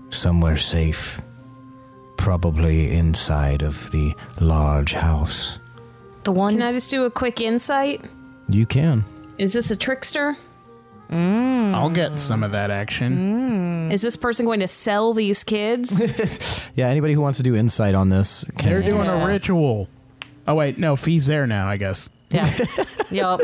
[0.10, 1.22] somewhere safe?
[2.18, 5.60] Probably inside of the large house.
[6.26, 6.56] The one.
[6.56, 8.04] Can I just do a quick insight?
[8.50, 9.04] You can.
[9.40, 10.36] Is this a trickster?
[11.12, 13.92] I'll get some of that action.
[13.92, 16.02] Is this person going to sell these kids?
[16.76, 18.70] Yeah, anybody who wants to do insight on this can.
[18.70, 19.22] They're doing Yeah.
[19.24, 19.90] a ritual.
[20.48, 21.68] Oh wait, no, Fee's there now.
[21.68, 22.10] I guess.
[22.30, 22.50] yeah.
[23.12, 23.42] yup.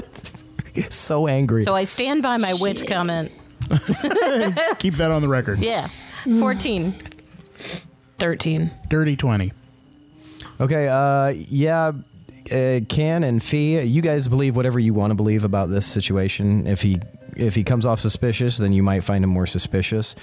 [0.90, 1.64] so angry.
[1.64, 3.32] So I stand by my witch comment.
[4.80, 5.60] Keep that on the record.
[5.60, 5.90] Yeah.
[6.40, 6.96] 14.
[8.20, 8.72] 13.
[8.88, 9.52] Dirty twenty.
[10.60, 11.92] okay, uh, yeah,
[12.52, 16.66] uh, Can and Fee, you guys believe whatever you want to believe about this situation.
[16.66, 17.00] If he
[17.40, 20.16] if he comes off suspicious, then you might find him more suspicious.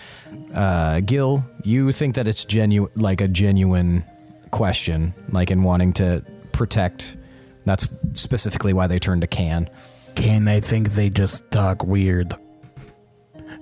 [0.53, 4.05] Uh, Gil, you think that it's genu like a genuine
[4.51, 7.17] question, like in wanting to protect.
[7.65, 9.71] That's specifically why they turned to Can.
[10.15, 12.35] Can they think they just talk weird?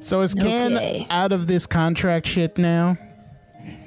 [0.01, 1.07] So is Can Okay.
[1.11, 2.97] out of this contract shit now?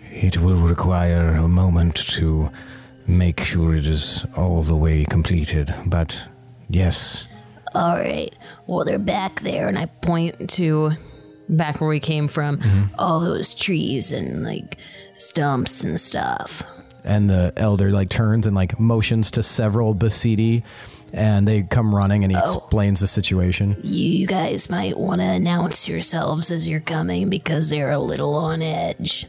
[0.09, 2.49] It will require a moment to
[3.05, 6.27] make sure it is all the way completed, but
[6.69, 7.27] yes,
[7.75, 8.33] All right.
[8.67, 10.91] Well, they're back there, and I Point to
[11.49, 12.57] back where we came from.
[12.57, 12.95] Mm-hmm.
[12.97, 14.77] all those trees and like
[15.17, 16.63] stumps and stuff.
[17.03, 20.63] and the elder like turns and like motions to several Basidi
[21.15, 22.57] and they come running and he oh.
[22.57, 23.77] explains the situation.
[23.81, 28.61] You guys might want to announce yourselves as you're coming because they're a little on
[28.61, 29.25] edge.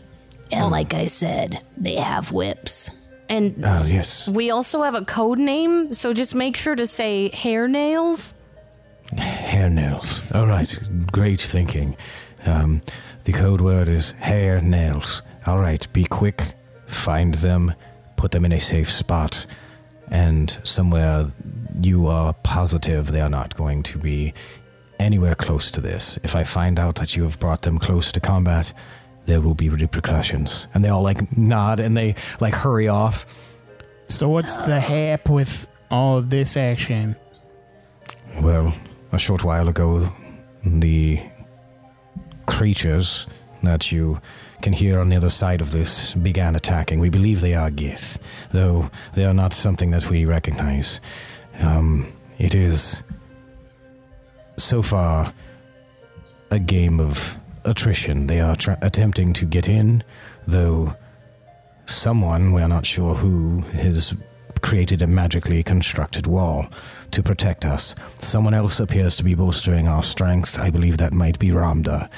[0.51, 0.69] And oh.
[0.69, 2.91] like I said, they have whips.
[3.29, 7.31] And ah, yes, we also have a code name, so just make sure to say
[7.31, 8.35] hair nails.
[9.17, 10.31] hair nails.
[10.33, 10.79] All right,
[11.11, 11.97] great thinking.
[12.45, 12.83] Um,
[13.25, 15.23] the code word is hair nails.
[15.47, 16.55] All right, be quick,
[16.87, 17.75] find them,
[18.17, 19.47] put them in a safe spot,
[20.11, 21.27] and somewhere
[21.81, 24.33] you are positive they are not going to be
[24.99, 26.19] anywhere close to this.
[26.23, 28.73] If I find out that you have brought them close to combat,
[29.27, 30.67] there will be repercussions.
[30.73, 33.27] And they all like nod and they like hurry off.
[34.09, 37.17] So what's the hap with all this action?
[38.41, 38.75] Well,
[39.13, 40.13] a short while ago,
[40.65, 41.21] the
[42.47, 43.27] creatures
[43.63, 44.21] that you
[44.63, 47.01] can hear on the other side of this began attacking.
[47.01, 48.19] We believe they are Gith,
[48.53, 51.01] though they are not something that we recognize.
[51.61, 53.03] Um, it is,
[54.57, 55.33] so far,
[56.51, 58.27] a game of attrition.
[58.27, 60.03] They are tra- attempting to get in,
[60.47, 60.95] though
[61.87, 64.15] someone, we are not sure who, has
[64.63, 66.67] created a magically constructed wall
[67.13, 67.95] to protect us.
[68.19, 70.59] Someone else appears to be bolstering our strength.
[70.59, 72.09] I believe that might be Ramda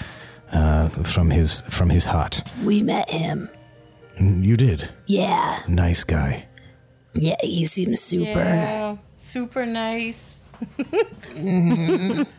[0.52, 2.42] uh, from his from his hut.
[2.64, 3.50] We met him.
[4.18, 5.62] You did, Yeah.
[5.68, 6.46] nice guy.
[7.14, 8.30] Yeah, he seems super.
[8.38, 10.42] Yeah, super nice.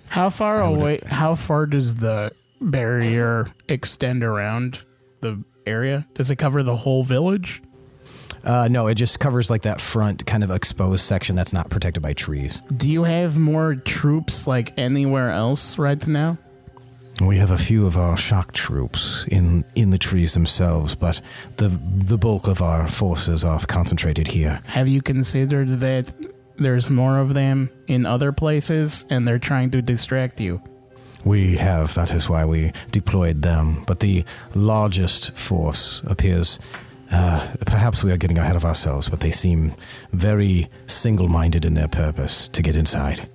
[0.07, 0.99] How far away?
[1.05, 2.31] How far does the
[2.61, 4.79] barrier extend around
[5.21, 6.07] the area?
[6.15, 7.61] Does it cover the whole village?
[8.43, 12.01] Uh, no, it just covers like that front kind of exposed section that's not protected
[12.01, 12.61] by trees.
[12.75, 16.37] Do you have more troops like anywhere else right now?
[17.19, 21.19] We have a few of our shock troops in in the trees themselves, but
[21.57, 24.61] the the bulk of our forces are concentrated here.
[24.63, 26.13] Have you considered that
[26.59, 30.61] there's more of them in other places and they're trying to distract you.
[31.25, 33.83] We have, that is why we deployed them.
[33.85, 34.23] But the
[34.55, 36.59] largest force appears.
[37.11, 39.73] Uh, perhaps we are getting ahead of ourselves, but they seem
[40.11, 43.27] very single minded in their purpose to get inside.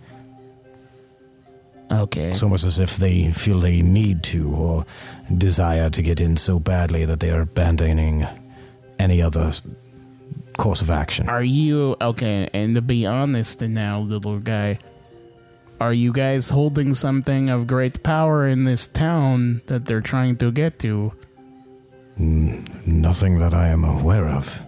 [1.91, 2.31] Okay.
[2.31, 4.87] It's almost as if they feel they need to or
[5.37, 8.27] desire to get in so badly that they are abandoning
[8.99, 9.53] any other
[10.57, 11.29] course of action.
[11.29, 12.49] Are you okay?
[12.55, 14.79] And to be honest now, little guy,
[15.85, 20.51] are you guys holding something of great power in this town that they're trying to
[20.51, 21.13] get to?
[22.17, 24.63] Nothing that I am aware of.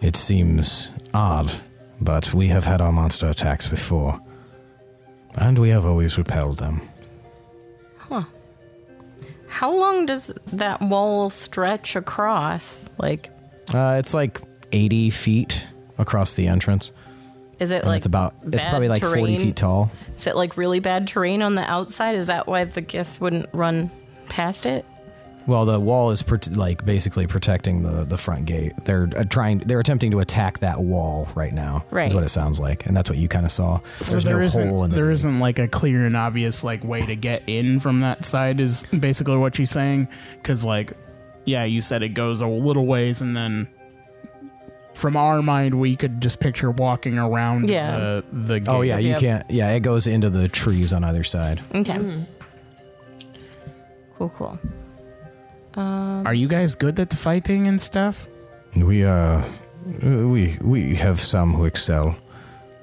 [0.00, 1.52] It seems odd,
[2.00, 4.20] but we have had our monster attacks before.
[5.36, 6.80] And we have always repelled them.
[7.98, 8.24] Huh.
[9.46, 12.88] How long does that wall stretch across?
[12.98, 13.30] Like,
[13.72, 14.40] Uh, it's like
[14.72, 15.68] 80 feet
[15.98, 16.90] across the entrance.
[17.58, 19.90] Is it And like it's about, it's bad probably like 40 feet tall.
[20.16, 22.14] Is it like really bad terrain on the outside?
[22.14, 23.90] Is that why the Gith wouldn't run
[24.28, 24.84] past it?
[25.46, 28.72] Well, the wall is prote- like basically protecting the, the front gate.
[28.84, 29.58] They're uh, trying.
[29.58, 31.84] They're attempting to attack that wall right now.
[31.92, 32.06] Right.
[32.06, 33.78] Is what it sounds like, and that's what you kind of saw.
[34.00, 35.14] So There's there no isn't hole in the there gate.
[35.14, 38.86] isn't like a clear and obvious like way to get in from that side is
[38.98, 40.94] basically what you're saying because like
[41.44, 43.68] yeah you said it goes a little ways and then
[44.96, 47.96] from our mind we could just picture walking around Yeah.
[47.98, 48.68] the the gate.
[48.68, 49.20] Oh yeah, you Yep.
[49.20, 49.50] can't.
[49.50, 51.60] Yeah, it goes into the trees on either side.
[51.74, 52.24] Okay.
[54.18, 54.58] Cool, cool.
[55.76, 58.26] are you guys good at the fighting and stuff
[58.74, 59.42] We uh,
[60.02, 62.16] we we have some who excel.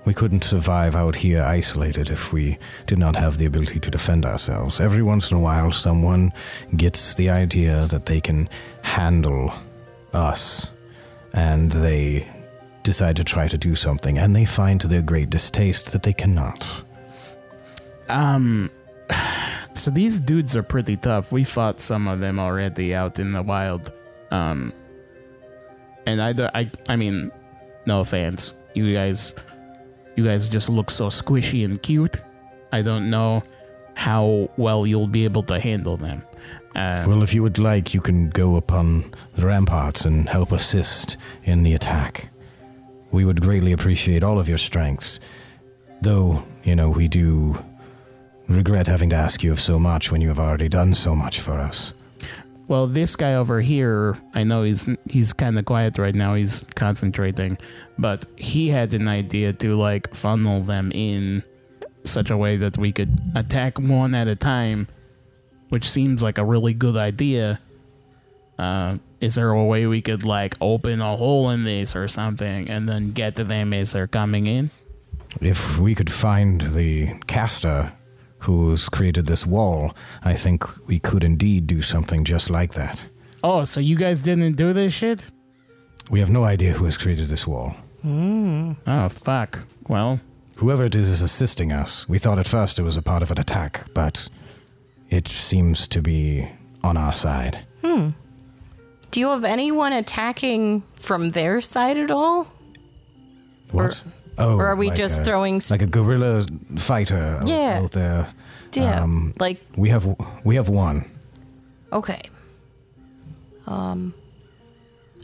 [0.05, 2.57] We couldn't survive out here isolated if we
[2.87, 4.79] did not have the ability to defend ourselves.
[4.81, 6.31] Every once in a while, someone
[6.75, 8.49] gets the idea that they can
[8.81, 9.53] handle
[10.13, 10.71] us,
[11.33, 12.27] and they
[12.83, 16.13] decide to try to do something, and they find to their great distaste that they
[16.13, 16.83] cannot.
[18.09, 18.69] Um,
[19.73, 21.31] so these dudes are pretty tough.
[21.31, 23.91] We fought some of them already out in the wild.
[24.31, 24.73] Um,
[26.05, 27.31] and I, I, I mean,
[27.87, 29.35] no offense, you guys,
[30.15, 32.17] you guys just look so squishy and cute.
[32.71, 33.43] I don't know
[33.95, 36.23] how well you'll be able to handle them.
[36.75, 41.17] Uh, Well, if you would like, you can go upon the ramparts and help assist
[41.43, 42.29] in the attack.
[43.11, 45.19] We would greatly appreciate all of your strengths.
[46.01, 47.63] Though, you know, we do
[48.47, 51.39] regret having to ask you of so much when you have already done so much
[51.39, 51.93] for us.
[52.67, 56.33] Well, this guy over here, I know he's he's kind of quiet right now.
[56.33, 57.57] He's concentrating,
[57.99, 61.43] but he had an idea to like funnel them in
[62.03, 64.87] such a way that we could attack one at a time,
[65.73, 67.59] which seems like a really good idea.
[68.59, 72.69] Uh, is there a way we could like open a hole in this or something
[72.69, 74.69] and then get to them as they're coming in?
[75.41, 77.91] If we could find the caster
[78.37, 83.03] who's created this wall, I think we could indeed do something just like that.
[83.43, 85.25] Oh, so you guys didn't do this shit?
[86.11, 87.75] We have no idea who has created this wall.
[88.05, 89.65] Oh fuck.
[89.87, 90.19] Well,
[90.57, 92.07] Whoever it is is assisting us.
[92.07, 94.29] We thought at first it was a part of an attack, but
[95.13, 96.47] it seems to be
[96.83, 97.59] on our side.
[97.83, 98.09] Hmm.
[99.11, 102.47] Do you have anyone attacking from their side at all?
[103.71, 104.01] What?
[104.37, 106.45] oh, or are we like just a- throwing s- like a guerrilla
[106.77, 107.79] fighter out- Yeah.
[107.83, 108.27] out there?
[108.73, 109.03] Yeah.
[109.03, 110.05] Um, like, we have
[110.43, 111.05] we have one.
[111.91, 112.21] okay.
[113.67, 114.13] Um,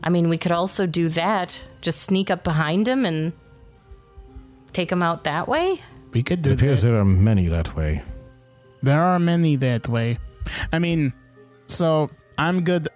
[0.04, 1.68] I mean, we could also do that.
[1.82, 3.34] Just sneak up behind him and
[4.72, 5.82] take him out that way.
[6.14, 6.90] we could do It appears that.
[6.90, 8.02] there are many that way.
[8.82, 10.20] There are many that way.
[10.72, 11.14] I mean,
[11.68, 12.88] so I'm good.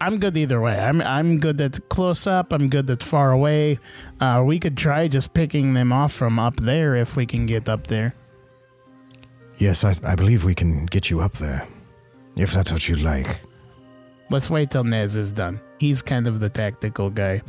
[0.00, 0.78] I'm good either way.
[0.78, 2.52] I'm I'm good at close up.
[2.52, 3.78] I'm good at far away.
[4.20, 7.68] Uh, we could try just picking them off from up there if we can get
[7.68, 8.14] up there.
[9.58, 11.66] Yes, I, I believe we can get you up there,
[12.36, 13.40] if that's what you'd like.
[14.30, 15.60] Let's wait till Nez is done.
[15.80, 17.42] He's kind of the tactical guy.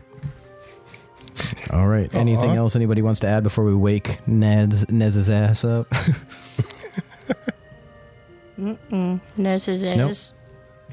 [1.71, 2.13] All right.
[2.15, 5.87] Anything else anybody wants to add before we wake Ned's Nez's ass up?
[9.37, 9.83] Nurses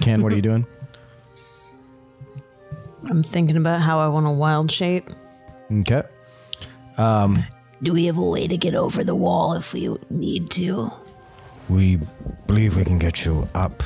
[0.01, 0.67] Ken, what are you doing?
[3.09, 5.09] I'm thinking about how I want a wild shape.
[5.71, 6.03] Okay.
[6.99, 7.45] Um,
[7.83, 10.91] do we have a way to get over the wall if we need to?
[11.69, 12.01] We
[12.47, 13.83] believe we can get you up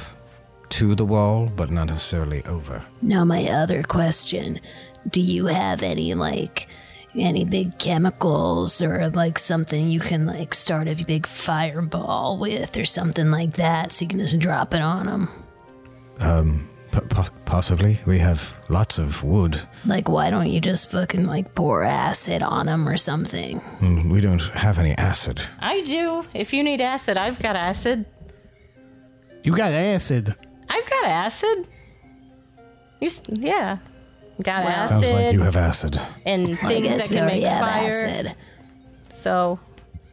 [0.71, 2.85] to the wall, but not necessarily over.
[3.03, 4.61] Now, my other question
[5.09, 6.69] do you have any, like,
[7.17, 12.85] any big chemicals or like something you can like start a big fireball with or
[12.85, 15.29] something like that so you can just drop it on them?
[16.93, 16.99] P-
[17.45, 18.01] possibly.
[18.05, 19.61] We have lots of wood.
[19.87, 23.61] Like, why don't you just fucking like pour acid on them or something?
[23.79, 25.41] Mm, We don't have any acid.
[25.61, 26.25] I do.
[26.35, 28.07] If you need acid, I've got acid.
[29.45, 30.35] You got acid.
[30.69, 31.69] I've got acid.
[33.01, 33.79] You, s- yeah,
[34.41, 36.01] got acid Sounds like you have acid.
[36.27, 37.87] and I things guess that we can make have fire.
[37.87, 38.35] acid.
[39.11, 39.59] So,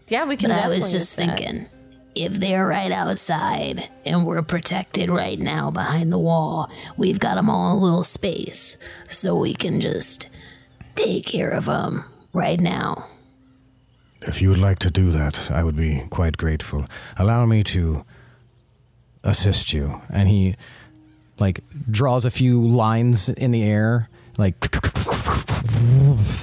[0.07, 0.49] yeah, we can.
[0.49, 1.37] But I was just use that.
[1.37, 1.67] thinking,
[2.15, 7.49] if they're right outside and we're protected right now behind the wall, we've got them
[7.49, 8.77] all in a little space,
[9.09, 10.29] so we can just
[10.95, 12.03] take care of them
[12.33, 13.05] right now.
[14.21, 16.85] If you would like to do that, I would be quite grateful.
[17.17, 18.03] Allow me to
[19.23, 20.01] assist you.
[20.09, 20.55] and he
[21.39, 21.59] like
[21.91, 24.59] draws a few lines in the air like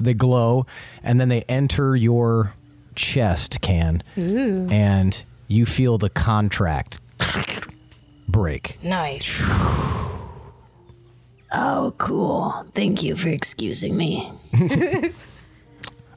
[0.00, 0.66] they glow
[1.02, 2.54] and then they enter your
[2.94, 7.00] chest can and you feel the contract
[8.28, 9.42] break Nice.
[11.56, 12.66] Oh, cool.
[12.74, 14.28] Thank you for excusing me.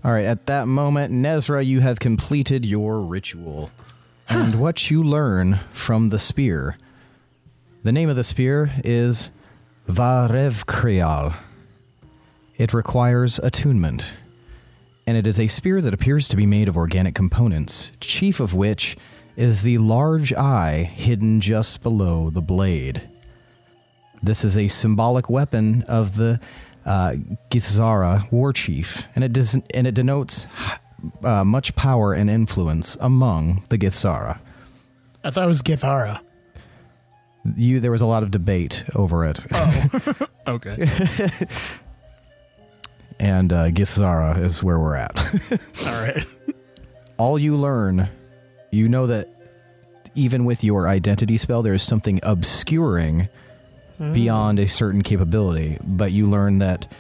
[0.04, 3.70] all right at that moment nezrah you have completed your ritual
[4.30, 6.78] and what you learn from the spear
[7.84, 9.32] the name of the spear is
[9.90, 11.36] varevkrial
[12.58, 14.16] it requires attunement
[15.08, 18.54] and it is a spear that appears to be made of organic components, chief of
[18.54, 18.98] which
[19.38, 23.08] is the large eye hidden just below the blade.
[24.22, 26.42] This is a symbolic weapon of the
[26.86, 27.14] uh,
[27.50, 30.46] Githzara war chief, and it, does, and it denotes
[31.24, 34.40] uh, much power and influence among the Githzara.
[35.24, 36.20] I thought it was Githara.
[37.56, 40.90] You, there was a lot of debate over it, Oh, Okay.
[43.20, 45.18] and uh, Githzara is where we're at.
[45.86, 46.26] All right.
[47.18, 48.10] all you learn,
[48.72, 49.30] you know that
[50.16, 53.30] even with your identity spell, there is something obscuring
[54.14, 55.78] beyond a certain capability.
[55.84, 56.92] But you learn that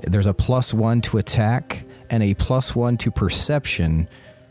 [0.00, 4.08] there's a plus one to attack and a plus one to perception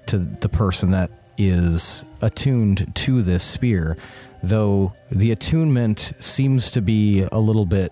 [0.08, 3.98] to the person that is attuned to this spear.
[4.44, 7.92] Though the attunement seems to be a little bit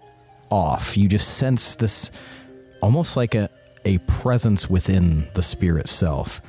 [0.51, 0.95] off.
[0.95, 2.11] You just sense this
[2.83, 3.49] almost like a,
[3.85, 6.41] a presence within the spear itself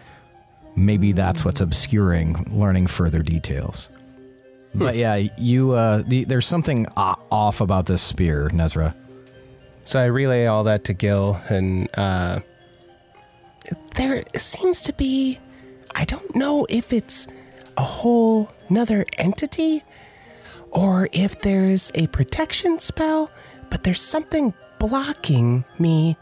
[0.77, 3.91] maybe that's what's obscuring learning further details.
[4.75, 8.95] But yeah, you uh, the, there's something off about this spear, Nezrah.
[9.85, 12.41] So I relay all that to Gil, and uh,
[13.95, 15.39] There seems to be.
[15.95, 17.29] I don't know if it's
[17.77, 19.85] a whole nother entity
[20.73, 23.31] or if there's a protection spell,
[23.71, 24.53] but there's something
[24.89, 26.15] blocking me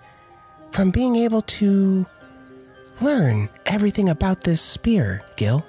[0.71, 2.07] from being able to
[3.01, 5.67] learn everything about this spear, Gil.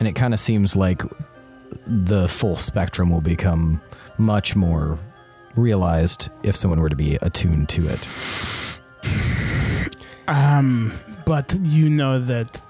[0.00, 1.00] And it kind of seems like
[1.86, 3.80] the full spectrum will become
[4.18, 4.98] much more
[5.54, 8.08] realized if someone were to be attuned to it.
[10.26, 10.92] Um,
[11.24, 12.60] but you know that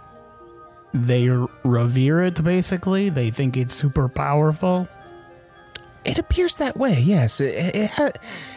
[0.93, 1.31] they
[1.65, 2.45] revere it.
[2.45, 4.89] Basically, they think it's super powerful.
[6.05, 7.41] It appears that way, yes.
[7.41, 8.11] It, it, ha-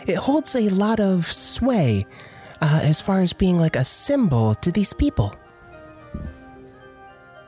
[0.07, 2.05] it holds a lot of sway
[2.61, 5.35] uh, as far as being like a symbol to these people.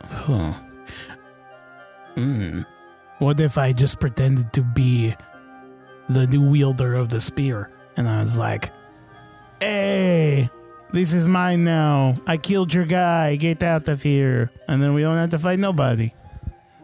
[0.04, 0.54] Huh.
[2.16, 2.62] Hmm.
[3.20, 5.16] What if I just pretended to be
[6.10, 8.72] the new wielder of the spear, and I was like,
[9.60, 10.50] "Hey,
[10.92, 12.16] this is mine now.
[12.26, 13.36] I killed your guy.
[13.36, 16.14] Get out of here." And then we don't have to fight nobody.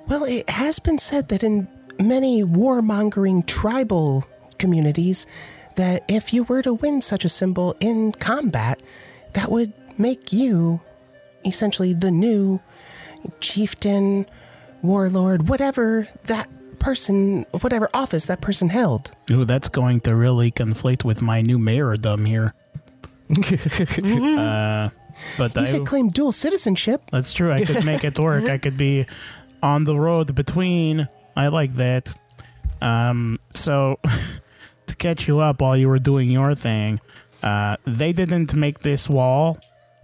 [0.07, 1.67] Well, it has been said that in
[1.99, 4.25] many warmongering tribal
[4.57, 5.25] communities,
[5.75, 8.81] that if you were to win such a symbol in combat,
[9.33, 10.81] that would make you
[11.45, 12.59] essentially the new
[13.39, 14.25] chieftain,
[14.81, 19.11] warlord, whatever that person, whatever office that person held.
[19.31, 22.53] Ooh, that's going to really conflict with my new mayordom here.
[23.33, 24.89] uh,
[25.37, 27.01] but You I, could claim dual citizenship.
[27.11, 27.51] That's true.
[27.51, 28.49] I could make it work.
[28.49, 29.05] I could be
[29.61, 31.07] on the road between.
[31.35, 32.15] I like that.
[32.81, 33.99] Um, so
[34.87, 36.99] to catch you up while you were doing your thing,
[37.41, 39.59] uh, they didn't make this wall.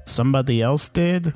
[0.06, 1.34] Somebody else did.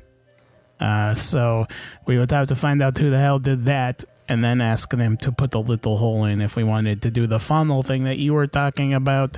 [0.80, 1.66] Uh, so
[2.06, 5.18] we would have to find out who the hell did that and then ask them
[5.18, 8.18] to put the little hole in if we wanted to do the funnel thing that
[8.18, 9.38] you were talking about.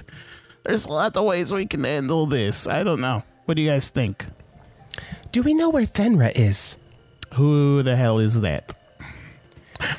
[0.63, 2.67] There's a lot of ways we can handle this.
[2.67, 3.23] I don't know.
[3.45, 4.25] What do you guys think?
[5.31, 6.77] Do we know where Thenra is?
[7.33, 8.73] Who the hell is that?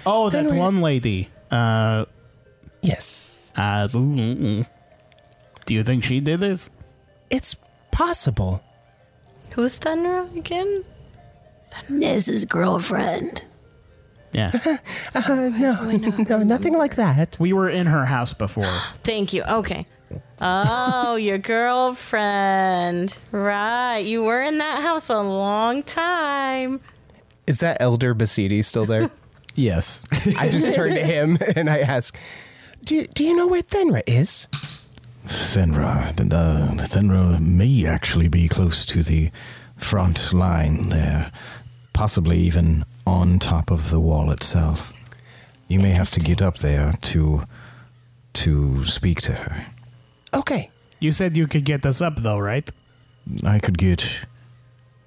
[0.05, 1.29] Oh, that Then we- one lady.
[1.51, 2.05] Uh,
[2.83, 3.53] Yes.
[3.57, 4.65] uh, do
[5.69, 6.71] you think she did this?
[7.31, 7.57] It's
[7.91, 8.63] possible.
[9.53, 10.85] Who's Thunder again?
[11.89, 13.45] Nez's girlfriend.
[14.33, 14.53] Yeah.
[15.15, 17.37] no, no, nothing like that.
[17.41, 18.65] We were in her house before.
[19.05, 19.43] Thank you.
[19.43, 19.87] Okay.
[20.41, 23.17] Oh, your girlfriend.
[23.33, 24.01] Right.
[24.01, 26.81] You were in that house a long time.
[27.47, 29.11] Is that Elder Basidi still there?
[29.57, 30.03] Yes.
[30.39, 32.17] I just turn to him and I ask,
[32.85, 34.47] Do, do you know where Thenra is?
[35.25, 39.31] Thenra, the, uh, Thenra may actually be close to the
[39.77, 41.33] front line there,
[41.93, 44.93] possibly even on top of the wall itself.
[45.69, 47.43] You may have to get up there to
[48.35, 49.67] to speak to her.
[50.33, 50.71] Okay.
[51.01, 52.69] You said you could get us up, though, right?
[53.45, 54.21] I could get.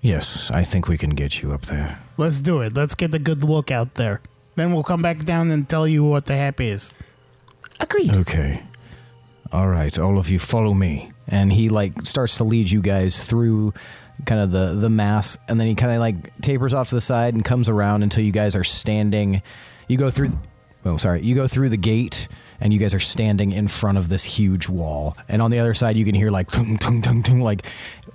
[0.01, 1.99] Yes, I think we can get you up there.
[2.17, 2.75] Let's do it.
[2.75, 4.21] Let's get a good look out there.
[4.59, 6.91] Then we'll come back down and tell you what the happy is.
[7.79, 8.13] Agreed.
[8.17, 8.61] Okay.
[9.53, 11.09] All right, all of you follow me.
[11.29, 13.73] and he like starts to lead you guys through
[14.25, 16.99] kind of the the mass and then he kind of like tapers off to the
[17.01, 19.41] side and comes around until you guys are standing
[19.87, 20.29] you go through
[20.85, 22.27] oh sorry you go through the gate
[22.59, 25.73] and you guys are standing in front of this huge wall and on the other
[25.73, 27.65] side you can hear like tung tung tung tung like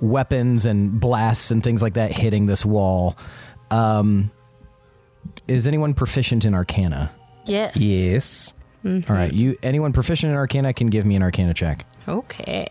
[0.00, 3.16] weapons and blasts and things like that hitting this wall
[3.70, 4.30] um
[5.48, 7.10] is anyone proficient in arcana
[7.46, 7.76] Yes.
[7.76, 8.54] yes.
[8.84, 12.68] all right you anyone proficient in arcana can give me an arcana check Okay.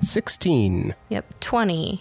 [0.00, 0.94] 16.
[1.10, 1.40] Yep.
[1.40, 2.00] 20.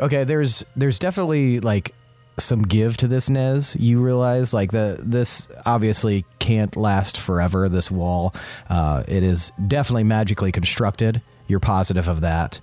[0.00, 1.94] Okay, there's there's definitely like
[2.38, 3.76] some give to this Nez.
[3.76, 7.68] You realize like the this obviously can't last forever.
[7.68, 8.34] This wall,
[8.68, 11.22] uh, it is definitely magically constructed.
[11.46, 12.60] You're positive of that.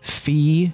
[0.00, 0.72] Fee,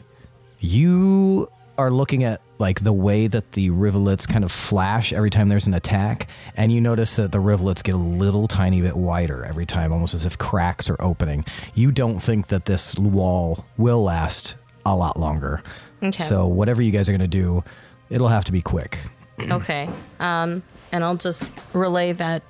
[0.61, 5.49] you are looking at like the way that the rivulets kind of flash every time
[5.49, 9.45] there's an attack, and you notice that the rivulets get a little tiny bit wider
[9.45, 11.45] every time, almost as if cracks are opening.
[11.75, 15.63] You don't think that this wall will last a lot longer.
[16.03, 16.23] Okay.
[16.23, 17.65] So whatever you guys are going to do,
[18.11, 18.99] it'll have to be quick.
[19.51, 19.89] Okay.
[20.19, 22.43] Um, and I'll just relay that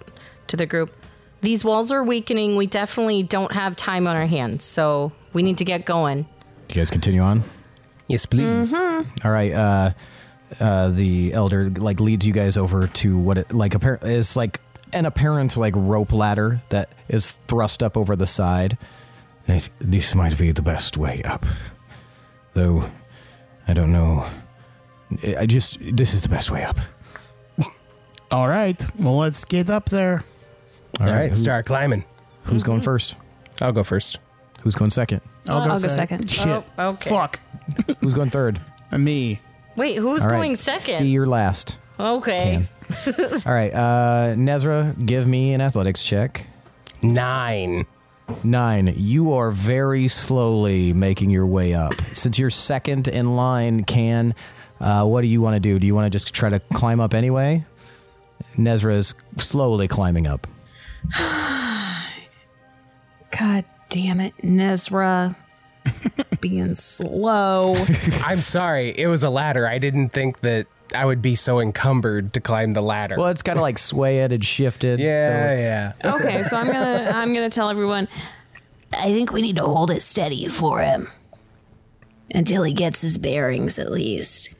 [0.48, 0.92] to the group.
[1.40, 2.56] These walls are weakening.
[2.56, 6.26] We definitely don't have time on our hands, so we need to get going.
[6.68, 7.44] You guys continue on.
[8.10, 8.74] Yes, please.
[8.74, 9.52] All right.
[9.52, 9.92] Uh,
[10.58, 14.60] uh, the elder like leads you guys over to what it like appar- is like
[14.92, 18.76] an apparent like rope ladder that is thrust up over the side.
[19.46, 21.46] I This might be the best way up.
[22.54, 22.90] Though,
[23.68, 24.26] I don't know.
[25.24, 25.78] I I just.
[25.80, 26.78] This is the best way up.
[28.32, 28.84] All right.
[28.98, 30.24] Well, let's get up there.
[30.98, 32.04] All All right, who- start climbing.
[32.44, 33.14] Who's going first?
[33.62, 34.18] I'll go first.
[34.62, 35.20] Who's going second?
[35.48, 36.30] I'll, I'll go second.
[36.30, 36.64] Shit.
[36.78, 37.10] Oh, okay.
[37.10, 37.40] Fuck.
[38.00, 38.60] Who's going third?
[38.92, 39.40] Uh, Me.
[39.76, 40.36] Wait, who's All right.
[40.36, 41.06] going Fee, second?
[41.08, 41.78] you're last.
[41.98, 42.66] Okay.
[43.06, 43.72] All right.
[43.72, 46.46] Uh, Nezrah, give me an athletics check.
[47.02, 47.86] Nine.
[48.42, 48.92] Nine.
[48.96, 51.94] You are very slowly making your way up.
[52.12, 54.34] Since you're second in line, Can,
[54.80, 55.78] uh, what do you want to do?
[55.78, 57.64] Do you want to just try to climb up anyway?
[58.56, 60.46] Nezrah is slowly climbing up.
[63.38, 65.36] God damn it, Nezrah.
[66.40, 67.74] Being slow.
[68.24, 68.90] I'm sorry.
[68.96, 69.66] It was a ladder.
[69.68, 73.16] I didn't think that I would be so encumbered to climb the ladder.
[73.16, 74.98] Well, it's kind of like swayed and shifted.
[75.00, 75.60] so yeah, it's-
[76.04, 76.14] yeah.
[76.14, 78.08] Okay, so I'm gonna I'm gonna tell everyone
[78.92, 81.08] I think we need to hold it steady for him
[82.34, 84.52] until he gets his bearings, at least.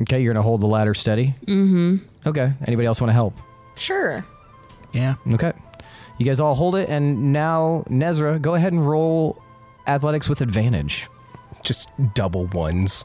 [0.00, 1.34] Okay, you're going to hold the ladder steady?
[1.46, 1.96] Mm-hmm.
[2.26, 2.52] Okay.
[2.66, 3.34] Anybody else want to help?
[3.76, 4.24] Sure.
[4.92, 5.16] Yeah.
[5.32, 5.52] Okay.
[6.18, 9.42] You guys all hold it, and now, Nezrah, go ahead and roll
[9.86, 11.08] athletics with advantage.
[11.64, 13.04] Just double ones.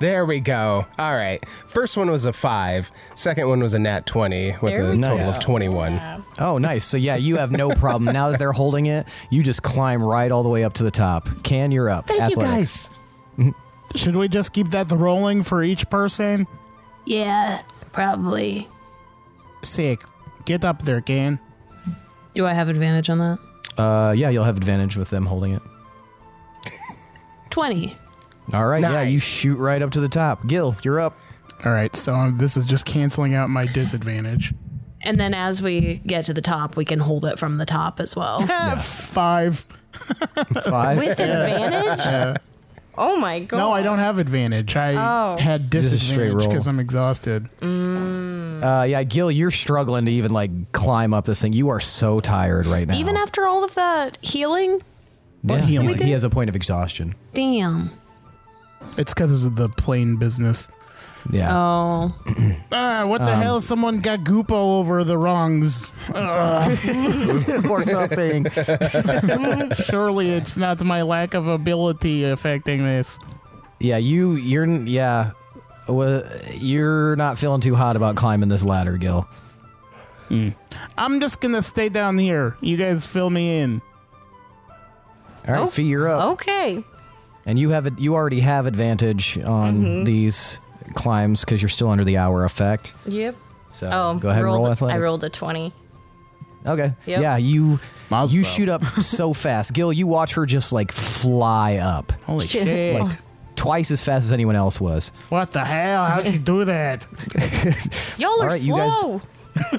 [0.00, 0.86] there we go.
[0.98, 1.44] All right.
[1.66, 2.90] First one was a five.
[3.14, 5.28] Second one was a nat 20 with There a we total go.
[5.30, 6.24] of 21.
[6.38, 6.84] Oh, nice.
[6.84, 9.08] So yeah, you have no problem now that they're holding it.
[9.30, 11.28] You just climb right all the way up to the top.
[11.42, 12.06] Can you're up?
[12.06, 12.90] Thank Athletics.
[13.38, 13.54] you guys.
[14.00, 16.46] Should we just keep that rolling for each person?
[17.06, 17.62] Yeah,
[17.92, 18.68] probably.
[19.68, 20.02] Sick.
[20.44, 21.38] Get up there, Gan.
[22.34, 23.38] Do I have advantage on that?
[23.82, 25.62] Uh, yeah, you'll have advantage with them holding it.
[27.50, 27.96] Twenty.
[28.52, 28.80] All right.
[28.82, 29.24] Yeah, you Nice.
[29.24, 30.46] shoot right up to the top.
[30.46, 31.18] Gil, you're up.
[31.64, 31.94] All right.
[31.94, 34.54] So um, this is just canceling out my disadvantage.
[35.02, 38.00] And then as we get to the top, we can hold it from the top
[38.00, 38.40] as well.
[38.78, 39.64] Five.
[40.64, 40.98] Five.
[40.98, 42.36] With advantage?
[43.00, 43.56] Oh my god.
[43.58, 44.76] No, I don't have advantage.
[44.76, 45.36] I Oh.
[45.36, 46.48] had is straight disadvantage roll.
[46.48, 47.48] because I'm exhausted.
[47.62, 51.52] Uh, yeah, Gil, you're struggling to even like climb up this thing.
[51.52, 52.94] You are so tired right now.
[52.96, 54.80] Even after all of that healing?
[55.44, 55.98] yeah, healing?
[55.98, 57.14] he has a point of exhaustion.
[57.34, 57.92] Damn.
[58.96, 60.68] It's because of the plane business.
[61.30, 61.54] Yeah.
[61.56, 62.14] Oh.
[62.70, 63.60] Ah, what the hell?
[63.60, 65.92] Someone got goop all over the rungs.
[66.14, 68.46] or something.
[69.84, 73.18] Surely it's not my lack of ability affecting this.
[73.80, 75.30] Yeah, you you're yeah.
[75.88, 79.26] Well, you're not feeling too hot about climbing this ladder, Gil.
[80.30, 82.56] I'm just gonna stay down here.
[82.60, 83.80] You guys fill me in.
[85.46, 86.32] All right, Oh, Fee, you're up.
[86.34, 86.84] Okay.
[87.46, 87.98] And you have it.
[87.98, 90.04] You already have advantage on Mm-hmm.
[90.04, 90.58] these
[90.94, 92.94] climbs because you're still under the hour effect.
[93.06, 93.36] Yep.
[93.70, 95.72] So Oh, go ahead and rolled, roll I rolled a 20.
[96.66, 96.92] Okay.
[97.06, 97.20] Yep.
[97.20, 97.78] Yeah, you
[98.10, 98.56] Mazel you tov.
[98.56, 99.92] shoot up so fast, Gil.
[99.92, 103.00] You watch her just like fly up, Holy shit!
[103.00, 103.12] like
[103.56, 105.12] twice as fast as anyone else was.
[105.28, 106.04] what the hell?
[106.04, 107.06] How'd you do that?
[108.18, 109.20] Y'all are right, you guys- slow.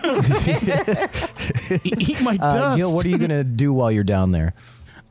[1.83, 2.77] Eat my Uh, dust.
[2.77, 4.53] Gil, what are you gonna do while you're down there?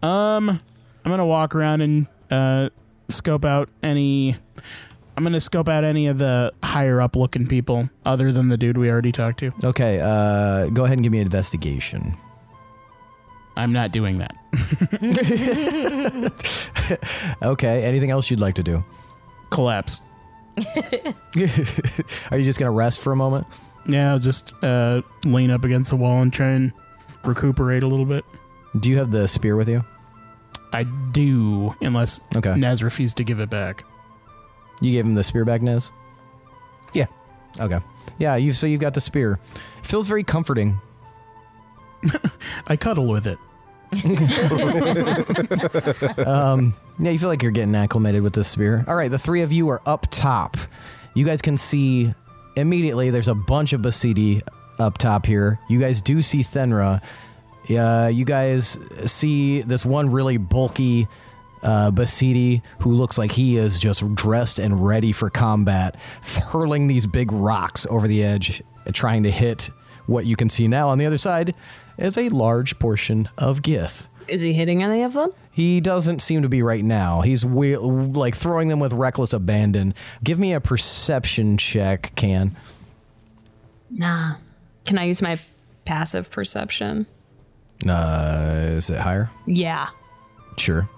[0.03, 2.71] Um, I'm gonna walk around and uh,
[3.09, 4.37] scope out any.
[5.19, 8.79] I'm gonna scope out any of the higher up looking people, other than the dude
[8.79, 9.51] we already talked to.
[9.65, 9.99] Okay.
[10.01, 12.17] Uh, go ahead and give me an investigation.
[13.57, 14.37] I'm not doing that.
[17.43, 17.83] Okay.
[17.83, 18.85] Anything else you'd like to do?
[19.51, 20.03] Collapse.
[22.31, 23.49] Are you just gonna rest for a moment?
[23.89, 26.73] Yeah, I'll just uh, lean up against the wall and try and
[27.25, 28.25] recuperate a little bit.
[28.79, 29.85] Do you have the spear with you?
[30.73, 32.55] I do, unless Okay.
[32.55, 33.83] Naz refused to give it back.
[34.81, 35.93] You gave him the spear back, Nez?
[36.93, 37.07] Yeah.
[37.59, 37.81] Okay.
[38.19, 39.39] Yeah, you so you've got the spear.
[39.83, 40.81] feels very comforting.
[42.67, 43.39] I cuddle with it.
[46.27, 48.85] Um, yeah, you feel like you're getting acclimated with this spear.
[48.87, 50.57] All right, the three of you are up top.
[51.15, 52.13] You guys can see
[52.57, 54.43] immediately there's a bunch of Basidi
[54.79, 55.59] up top here.
[55.69, 57.01] You guys do see Thenra.
[57.71, 58.79] Uh, you guys
[59.11, 61.07] see this one really bulky
[61.63, 65.97] uh, Basidi who looks like he is just dressed and ready for combat,
[66.51, 69.71] hurling these big rocks over the edge, trying to hit
[70.07, 71.55] what you can see now on the other side
[71.99, 74.09] is a large portion of Gith.
[74.29, 75.33] Is he hitting any of them?
[75.51, 77.23] He doesn't seem to be right now.
[77.23, 79.95] He's we- like throwing them with reckless abandon.
[80.23, 82.57] Give me a perception check, can.
[83.91, 84.37] Nah.
[84.85, 85.39] Can I use my
[85.85, 87.07] passive perception?
[87.87, 89.31] Uh, is it higher?
[89.47, 89.89] Yeah.
[90.57, 90.89] Sure.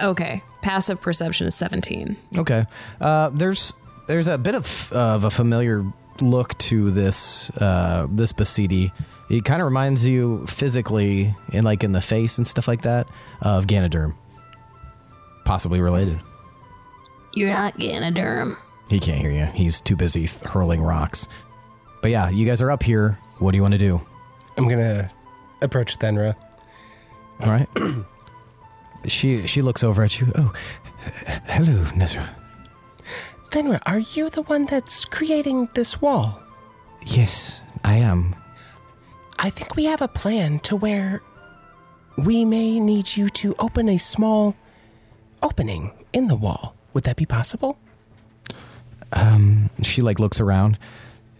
[0.00, 0.42] Okay.
[0.62, 2.16] Passive perception is 17.
[2.38, 2.66] Okay.
[3.00, 3.72] Uh, there's
[4.08, 5.84] there's a bit of of a familiar
[6.20, 8.92] look to this uh, this Basidi.
[9.28, 13.08] It kind of reminds you physically, in like in the face and stuff like that,
[13.40, 14.14] of Ganoderm.
[15.44, 16.20] Possibly related.
[17.34, 18.56] You're not Ganoderm.
[18.88, 19.46] He can't hear you.
[19.46, 21.26] He's too busy th- hurling rocks.
[22.02, 23.18] But yeah, you guys are up here.
[23.40, 24.00] What do you want to do?
[24.56, 25.08] I'm gonna
[25.60, 26.36] approach Thenra.
[27.40, 27.68] All right.
[29.06, 30.32] she she looks over at you.
[30.34, 30.52] Oh,
[31.46, 32.28] hello, Nezrah.
[33.50, 36.40] Thenra, are you the one that's creating this wall?
[37.04, 38.34] Yes, I am.
[39.38, 41.22] I think we have a plan to where
[42.16, 44.56] we may need you to open a small
[45.42, 46.74] opening in the wall.
[46.94, 47.78] Would that be possible?
[49.12, 50.78] Um, She like looks around.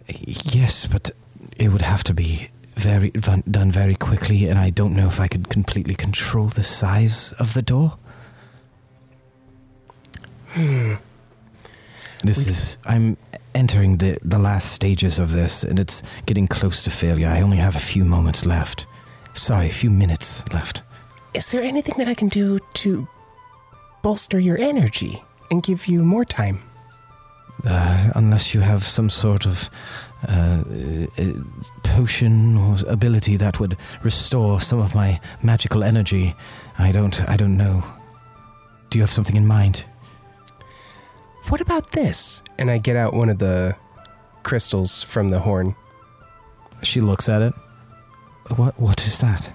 [0.07, 1.11] Yes, but
[1.57, 5.19] it would have to be very done done very quickly, and I don't know if
[5.19, 7.97] I could completely control the size of the door.
[12.23, 13.17] This is I'm
[13.53, 17.27] entering the the last stages of this, and it's getting close to failure.
[17.27, 18.87] I only have a few moments left.
[19.33, 20.83] Sorry, a few minutes left.
[21.33, 23.07] Is there anything that I can do to
[24.01, 26.59] bolster your energy and give you more time?
[27.65, 29.69] Uh, unless you have some sort of
[30.27, 30.63] uh,
[31.17, 31.23] uh,
[31.83, 36.35] potion or ability that would restore some of my magical energy,
[36.77, 37.27] I don't.
[37.29, 37.83] I don't know.
[38.89, 39.85] Do you have something in mind?
[41.49, 42.43] What about this?
[42.57, 43.75] And I get out one of the
[44.43, 45.75] crystals from the horn.
[46.83, 47.53] She looks at it.
[48.55, 48.79] What?
[48.79, 49.53] What is that?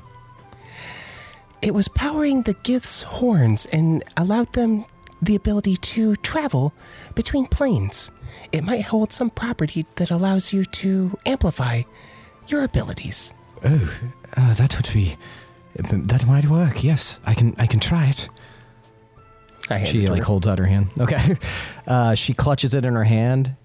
[1.61, 4.85] It was powering the Gith's horns and allowed them
[5.21, 6.75] the ability to travel
[7.15, 8.11] between planes.
[8.53, 11.83] It might hold some property that allows you to amplify
[12.49, 13.33] your abilities.
[13.65, 13.99] Oh,
[14.37, 15.17] uh, that would be.
[15.75, 16.85] That might work.
[16.85, 17.55] Yes, I can.
[17.59, 18.29] I can try it.
[19.71, 20.25] I She it like her.
[20.25, 20.89] holds out her hand.
[20.99, 21.37] Okay.
[21.85, 23.57] Uh, she clutches it in her hand.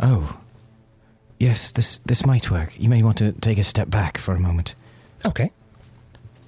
[0.00, 0.38] Oh.
[1.38, 2.74] Yes, this this might work.
[2.78, 4.74] You may want to take a step back for a moment.
[5.24, 5.52] Okay.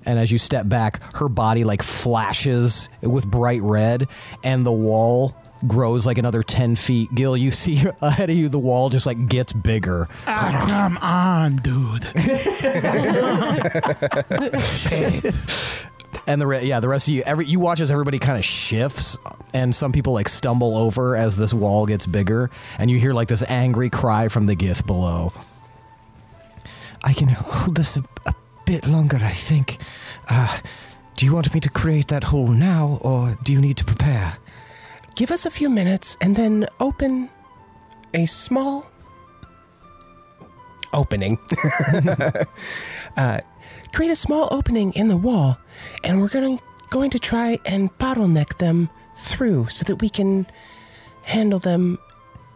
[0.04, 4.08] And as you step back, her body like flashes with bright red,
[4.42, 5.36] and the wall
[5.66, 7.14] grows like another 10 feet.
[7.14, 10.08] Gil, you see ahead of you, the wall just like gets bigger.
[10.26, 12.04] Ah, come on, dude.
[14.60, 15.34] Shit.
[16.26, 18.44] And the re- yeah, the rest of you, every you watch as everybody kind of
[18.44, 19.18] shifts,
[19.52, 23.28] and some people like stumble over as this wall gets bigger, and you hear like
[23.28, 25.32] this angry cry from the Gith below.
[27.02, 28.34] I can hold this a, a
[28.64, 29.78] bit longer, I think.
[30.28, 30.58] Uh,
[31.16, 34.38] do you want me to create that hole now, or do you need to prepare?
[35.14, 37.30] Give us a few minutes and then open
[38.12, 38.90] a small
[40.92, 41.38] opening.
[43.16, 43.40] uh,
[43.92, 45.58] create a small opening in the wall,
[46.02, 46.60] and we're going
[46.90, 50.46] going to try and bottleneck them through so that we can
[51.22, 51.98] handle them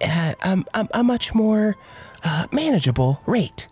[0.01, 1.77] at um, a, a much more
[2.23, 3.67] uh, manageable rate.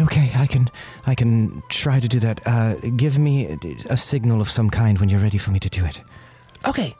[0.00, 0.70] Okay, I can
[1.06, 2.40] I can try to do that.
[2.46, 3.58] Uh, give me a,
[3.90, 6.00] a signal of some kind when you're ready for me to do it.
[6.66, 6.94] Okay,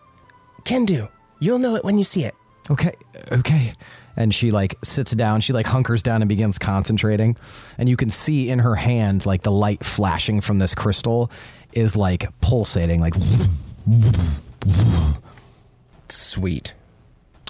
[0.65, 1.09] can do.
[1.41, 2.35] You'll know it when you see it.
[2.71, 2.93] Okay,
[3.31, 3.73] okay.
[4.17, 7.37] And she like sits down, she like hunkers down and begins concentrating.
[7.79, 11.31] And you can see in her hand like the light flashing from this crystal
[11.73, 13.15] is like pulsating like
[16.09, 16.75] Sweet.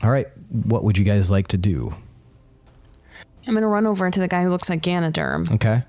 [0.03, 1.95] All right, what would you guys like to do?
[3.47, 5.53] I'm gonna run over to the guy who looks like Ganoderm.
[5.53, 5.83] Okay.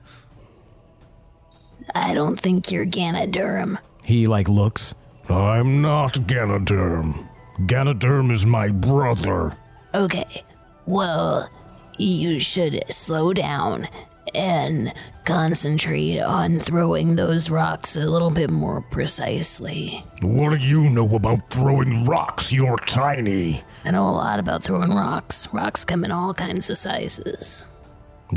[1.93, 3.77] I don't think you're Ganoderm.
[4.03, 4.95] He like looks.
[5.29, 7.27] I'm not Ganoderm.
[7.59, 9.55] Ganoderm is my brother.
[9.95, 10.43] Okay,
[10.85, 11.49] well,
[11.97, 13.87] you should slow down
[14.35, 14.93] and
[15.25, 20.03] concentrate on throwing those rocks a little bit more precisely.
[20.21, 22.51] What do you know about throwing rocks?
[22.51, 23.63] You're tiny.
[23.85, 25.47] I know a lot about throwing rocks.
[25.53, 27.69] Rocks come in all kinds of sizes.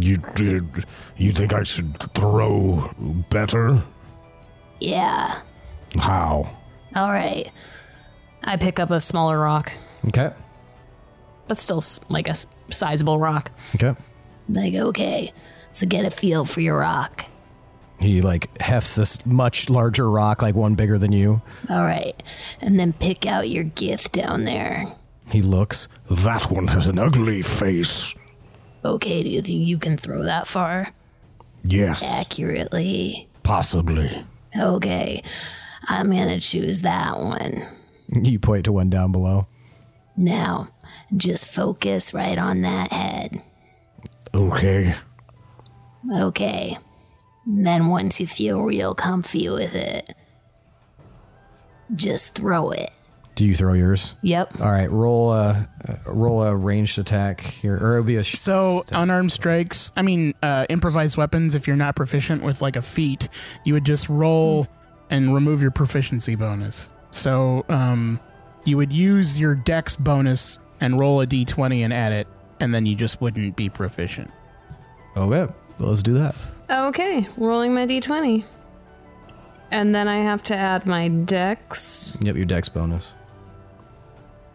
[0.00, 0.84] You did.
[1.16, 2.90] You think I should throw
[3.30, 3.82] better?
[4.80, 5.40] Yeah.
[5.98, 6.55] How?
[6.96, 7.50] All right.
[8.42, 9.72] I pick up a smaller rock,
[10.08, 10.30] Okay.
[11.48, 13.50] but still s- like a s- sizable rock.
[13.74, 13.94] Okay.
[14.48, 15.32] Like, okay.
[15.72, 17.26] So get a feel for your rock.
[17.98, 21.42] He like hefts this much larger rock, like one bigger than you.
[21.68, 22.20] All right.
[22.60, 24.86] And then pick out your gith down there.
[25.30, 25.88] He looks.
[26.10, 28.14] That one has an ugly face.
[28.84, 30.92] Okay, do you think you can throw that far?
[31.64, 33.28] Yes, Accurately.
[33.42, 34.24] possibly.
[34.56, 35.22] Okay.
[35.86, 37.62] I'm gonna choose that one.
[38.22, 39.48] You point to one down below.
[40.16, 40.68] Now,
[41.16, 43.42] just focus right on that head.
[44.32, 44.94] Okay.
[46.12, 46.78] Okay.
[47.44, 50.14] And then once you feel real comfy with it,
[51.94, 52.90] just throw it.
[53.34, 54.14] Do you throw yours?
[54.22, 54.60] Yep.
[54.60, 54.90] All right.
[54.90, 58.22] Roll a uh, roll a ranged attack here, or it'll be a.
[58.22, 61.54] Sh- So unarmed strikes, I mean, uh, improvised weapons.
[61.54, 63.28] If you're not proficient with like a feat,
[63.64, 64.68] you would just roll
[65.10, 66.92] and remove your proficiency bonus.
[67.10, 68.20] So um,
[68.64, 72.26] you would use your dex bonus and roll a d20 and add it,
[72.60, 74.30] and then you just wouldn't be proficient.
[75.16, 75.46] okay.
[75.78, 76.34] Let's do that.
[76.70, 78.44] Okay, rolling my d20.
[79.70, 82.16] And then I have to add my dex.
[82.22, 82.36] Yep.
[82.36, 83.12] Your dex bonus.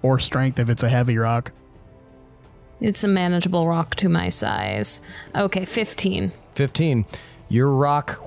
[0.02, 1.52] Or strength if it's a heavy rock.
[2.80, 5.02] It's a manageable rock to my size.
[5.36, 6.32] Okay, 15.
[6.56, 7.06] 15.
[7.52, 8.18] Your rock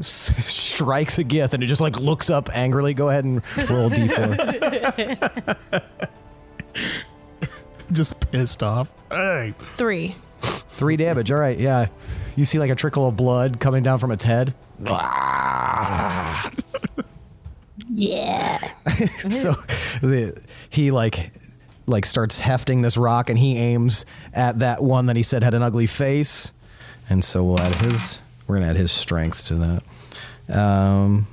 [0.00, 2.92] strikes a gith and it just like looks up angrily.
[2.92, 5.82] Go ahead and roll d4.
[7.92, 8.92] Just pissed off.
[9.10, 9.54] Hey.
[9.76, 10.16] Three.
[10.42, 11.30] Three damage.
[11.30, 11.58] All right.
[11.58, 11.86] Yeah.
[12.36, 14.54] You see like a trickle of blood coming down from its head.
[17.94, 18.58] Yeah.
[19.28, 19.52] so
[20.00, 21.30] the, he like
[21.86, 25.52] like starts hefting this rock and he aims at that one that he said had
[25.52, 26.52] an ugly face
[27.10, 31.26] and so we'll add his we're gonna add his strength to that um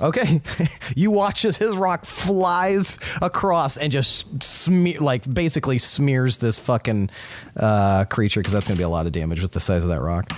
[0.00, 0.40] okay
[0.96, 7.08] you watch as his rock flies across and just smear like basically smears this fucking
[7.56, 10.00] uh creature because that's gonna be a lot of damage with the size of that
[10.00, 10.30] rock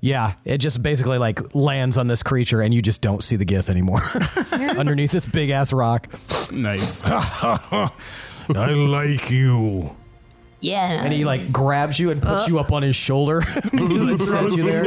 [0.00, 3.46] yeah, it just basically like lands on this creature and you just don't see the
[3.46, 4.02] gith anymore
[4.78, 6.06] underneath this big ass rock.
[6.52, 7.02] Nice.
[7.04, 7.90] I
[8.48, 9.96] like you.
[10.66, 11.04] Yeah.
[11.04, 13.42] And he like grabs you and puts you up on his shoulder
[13.72, 14.84] and sets you there.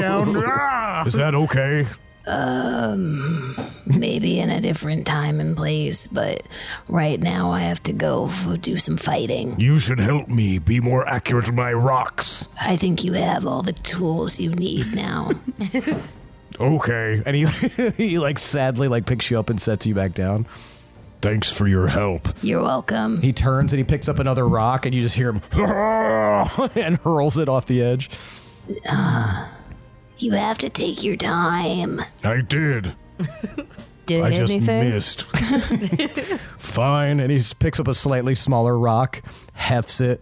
[1.07, 1.87] Is that okay?
[2.27, 3.55] Um,
[3.85, 6.43] maybe in a different time and place, but
[6.87, 9.59] right now I have to go f- do some fighting.
[9.59, 12.49] You should help me be more accurate with my rocks.
[12.61, 15.31] I think you have all the tools you need now.
[16.59, 17.23] Okay.
[17.25, 17.45] And he
[17.97, 20.45] he like sadly like picks you up and sets you back down.
[21.21, 22.29] Thanks for your help.
[22.41, 23.21] You're welcome.
[23.21, 25.41] He turns and he picks up another rock and you just hear him
[26.75, 28.09] and hurls it off the edge.
[28.87, 29.47] Uh,
[30.17, 32.01] you have to take your time.
[32.23, 32.95] I did.
[34.05, 34.89] Did it I just anything?
[34.89, 35.21] missed.
[36.57, 37.19] Fine.
[37.19, 39.21] And he just picks up a slightly smaller rock,
[39.53, 40.21] hefts it,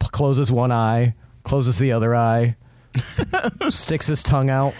[0.00, 1.14] p- closes one eye,
[1.44, 2.56] closes the other eye,
[3.68, 4.74] sticks his tongue out,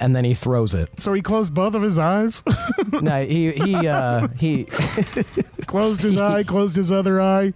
[0.00, 0.88] and then he throws it.
[1.00, 2.42] So he closed both of his eyes,
[2.92, 4.64] No, he he uh he
[5.66, 7.52] closed his eye, closed his other eye.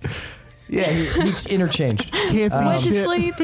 [0.68, 2.10] yeah he, he interchanged.
[2.30, 3.34] Can't see Went to sleep.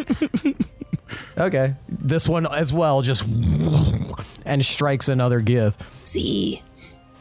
[1.38, 3.24] Okay, this one as well just
[4.44, 5.74] and strikes another gith.
[6.04, 6.62] See,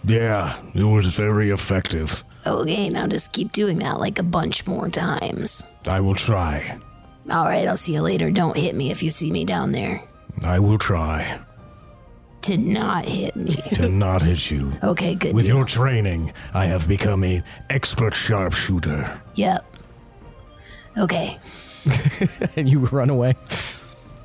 [0.03, 2.23] Yeah, it was very effective.
[2.45, 5.63] Okay, now just keep doing that like a bunch more times.
[5.85, 6.77] I will try.
[7.31, 8.29] All right, I'll see you later.
[8.29, 10.01] Don't hit me if you see me down there.
[10.43, 11.39] I will try
[12.43, 13.55] To not hit me.
[13.75, 14.73] to not hit you.
[14.83, 15.33] Okay, good.
[15.33, 15.57] With deal.
[15.57, 19.21] your training, I have become an expert sharpshooter.
[19.35, 19.65] Yep.
[20.97, 21.39] Okay.
[22.55, 23.35] and you run away.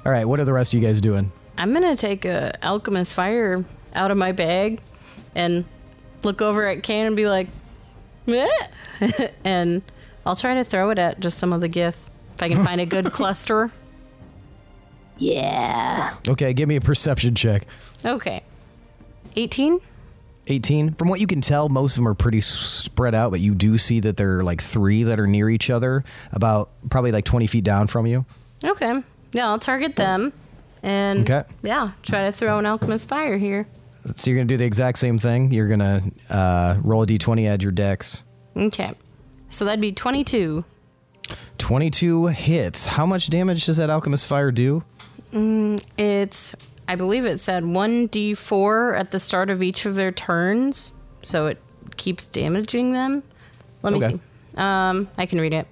[0.05, 1.31] All right, what are the rest of you guys doing?
[1.57, 3.65] I'm gonna take a alchemist fire
[3.95, 4.81] out of my bag
[5.35, 5.65] and
[6.23, 7.49] look over at Kane and be like,
[8.27, 8.49] "Meh."
[9.45, 9.83] and
[10.27, 11.97] I'll try to throw it at just some of the gith
[12.35, 13.73] if I can find a good cluster.
[15.19, 16.15] Yeah.
[16.29, 17.67] Okay, give me a perception check.
[18.05, 18.43] Okay,
[19.37, 19.81] 18.
[20.51, 20.95] 18.
[20.95, 23.55] From what you can tell, most of them are pretty s- spread out, but you
[23.55, 27.25] do see that there are like three that are near each other, about probably like
[27.27, 28.25] 20 feet down from you.
[28.65, 29.03] Okay,
[29.33, 30.33] yeah, I'll target them
[30.83, 31.43] and Okay.
[31.63, 33.67] yeah, try to throw an alchemist fire here.
[34.17, 35.53] So you're going to do the exact same thing.
[35.53, 38.25] You're going to uh, roll a d20, add your dex.
[38.57, 38.95] Okay,
[39.51, 40.65] so that'd be 22.
[41.59, 42.87] 22 hits.
[42.87, 44.83] How much damage does that alchemist fire do?
[45.33, 46.55] It's,
[46.87, 51.59] I believe it said 1d4 at the start of each of their turns, so it
[51.97, 53.23] keeps damaging them.
[53.83, 54.15] Let me Okay.
[54.15, 54.21] see.
[54.57, 55.67] Um, I can read it.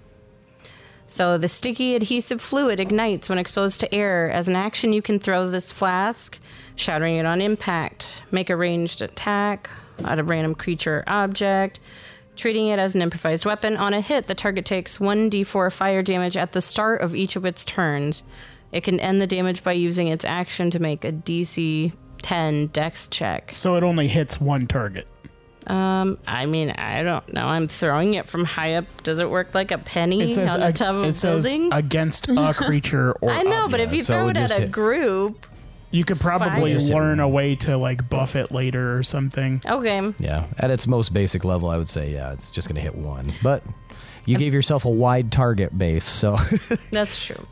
[1.08, 4.30] So the sticky adhesive fluid ignites when exposed to air.
[4.30, 6.38] As an action, you can throw this flask,
[6.74, 9.70] shattering it on impact, make a ranged attack
[10.04, 11.78] at a random creature or object,
[12.34, 13.76] treating it as an improvised weapon.
[13.76, 17.46] On a hit, the target takes 1d4 fire damage at the start of each of
[17.46, 18.22] its turns.
[18.76, 23.08] It can end the damage by using its action to make a DC 10 dex
[23.08, 23.50] check.
[23.54, 25.08] So it only hits one target.
[25.66, 27.46] Um, I mean, I don't know.
[27.46, 28.84] I'm throwing it from high up.
[29.02, 31.14] Does it work like a penny It says on the ag- top of a it
[31.14, 34.48] says against a creature or I know, but if you so throw would it at
[34.50, 34.72] just a hit.
[34.72, 35.46] group,
[35.90, 39.62] you could probably Just hit learn a way to like buff it later or something.
[39.66, 40.12] okay.
[40.18, 42.94] Yeah, at its most basic level, I would say, yeah, it's just going to hit
[42.94, 43.32] one.
[43.42, 43.62] But
[44.26, 46.36] you gave yourself a wide target base, so
[46.90, 47.44] That's true.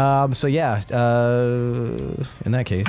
[0.00, 0.82] Um, so yeah.
[0.92, 2.86] Uh, in that case,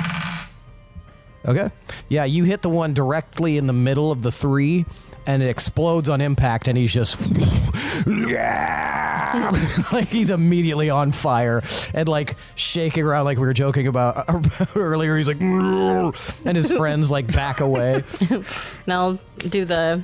[1.46, 1.70] okay,
[2.08, 4.84] yeah, you hit the one directly in the middle of the three,
[5.26, 7.18] and it explodes on impact, and he's just
[9.92, 11.62] like he's immediately on fire
[11.94, 14.26] and like shaking around like we were joking about
[14.76, 15.16] earlier.
[15.16, 18.04] He's like, and his friends like back away.
[18.30, 20.02] And I'll do the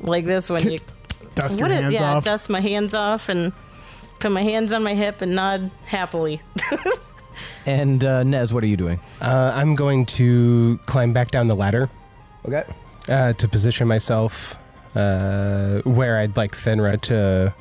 [0.00, 0.78] like this when you
[1.34, 2.24] Dust your what it- hands yeah, off.
[2.24, 3.52] dust my hands off and
[4.22, 6.40] put my hands on my hip and nod happily.
[7.64, 8.98] And uh, Nez, what are you doing?
[9.20, 11.88] Uh, I'm going to climb back down the ladder
[12.44, 12.64] Okay.
[13.08, 14.56] uh, to position myself
[14.96, 17.54] uh, where I'd like Thenra to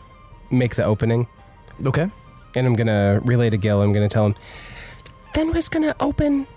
[0.49, 1.27] make the opening.
[1.85, 2.09] Okay.
[2.55, 3.81] And I'm going to relay to Gil.
[3.81, 4.35] I'm going to tell him,
[5.33, 6.47] Thenra's gonna open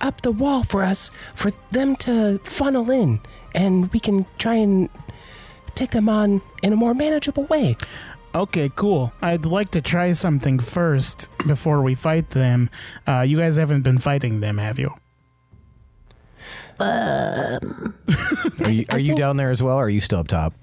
[0.00, 3.20] up the wall for us for them to funnel in,
[3.54, 4.88] and we can try and
[5.74, 7.76] take them on in a more manageable way.
[8.34, 9.12] Okay, cool.
[9.20, 12.70] I'd like to try something first before we fight them.
[13.06, 14.94] Uh, you guys haven't been fighting them, have you?
[16.80, 17.60] Are
[18.70, 20.54] you, are you think- down there as well, or are you still up top?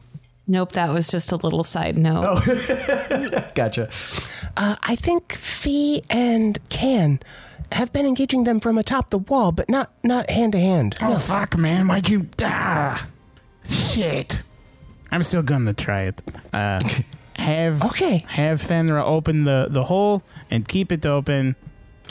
[0.47, 2.41] Nope, that was just a little side note.
[3.55, 3.89] Gotcha.
[4.55, 7.19] Uh, I think Fee and Can
[7.71, 10.95] have been engaging them from atop the wall, but not not hand to hand.
[11.01, 11.87] Oh fuck, man!
[11.87, 12.27] Why'd you?
[12.41, 13.07] Ah,
[13.69, 14.41] shit.
[15.11, 16.21] I'm still gonna try it.
[16.53, 16.79] Uh,
[17.37, 18.25] have Okay.
[18.29, 21.55] Have Thenra open the the hole and keep it open,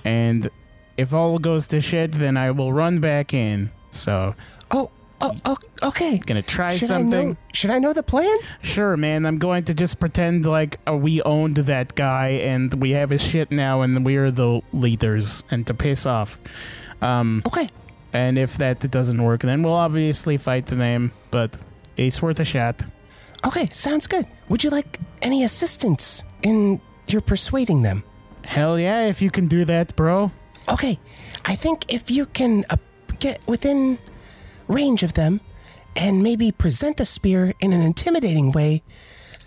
[0.05, 0.51] and
[0.97, 3.71] if all goes to shit, then I will run back in.
[3.91, 4.35] So,
[4.71, 6.19] Oh, oh, oh okay.
[6.19, 7.29] gonna try Should I something.
[7.31, 7.37] know?
[7.53, 8.37] Should I know the plan?
[8.63, 9.27] Sure, man.
[9.27, 13.23] I'm going to just pretend like uh, we owned that guy and we have his
[13.23, 16.39] shit now, and we're the leaders, and to piss off.
[17.03, 17.69] Um, Okay.
[18.13, 21.13] and if that doesn't work, then we'll obviously fight the name.
[21.31, 21.59] But
[21.97, 22.83] it's worth a shot.
[23.47, 24.27] Okay, sounds good.
[24.49, 28.03] Would you like any assistance in your persuading them?
[28.45, 30.31] Hell yeah, if you can do that, bro.
[30.69, 30.99] Okay,
[31.45, 32.77] I think if you can uh,
[33.21, 33.99] get within
[34.69, 35.41] range of them
[35.95, 38.83] and maybe present the spear in an intimidating way,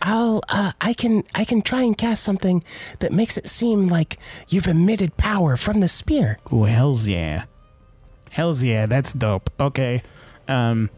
[0.01, 2.63] I'll uh, I can I can try and cast something
[2.99, 4.17] that makes it seem like
[4.47, 6.39] you've emitted power from the spear.
[6.51, 7.43] Oh, hells yeah.
[8.31, 9.49] Hells yeah, that's dope.
[9.59, 10.01] Okay.
[10.47, 10.89] Um,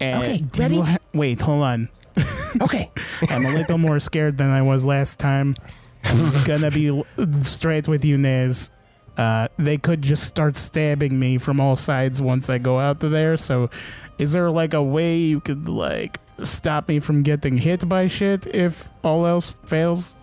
[0.00, 0.80] uh, Okay, ready?
[0.80, 1.88] ha- wait, hold on.
[2.60, 2.90] Okay,
[3.28, 5.56] I'm a little more scared than I was last time.
[6.04, 7.02] I'm gonna be
[7.42, 8.70] straight with you, Nez.
[9.16, 13.10] Uh, they could just start stabbing me from all sides once I go out of
[13.10, 13.36] there.
[13.36, 13.70] So,
[14.18, 18.46] is there like a way you could like stop me from getting hit by shit
[18.46, 20.16] if all else fails?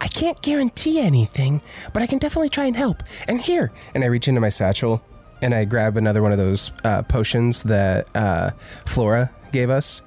[0.00, 1.60] I can't guarantee anything,
[1.92, 3.02] but I can definitely try and help.
[3.26, 5.02] And here, and I reach into my satchel
[5.42, 8.50] and I grab another one of those uh, potions that uh,
[8.86, 10.02] Flora gave us,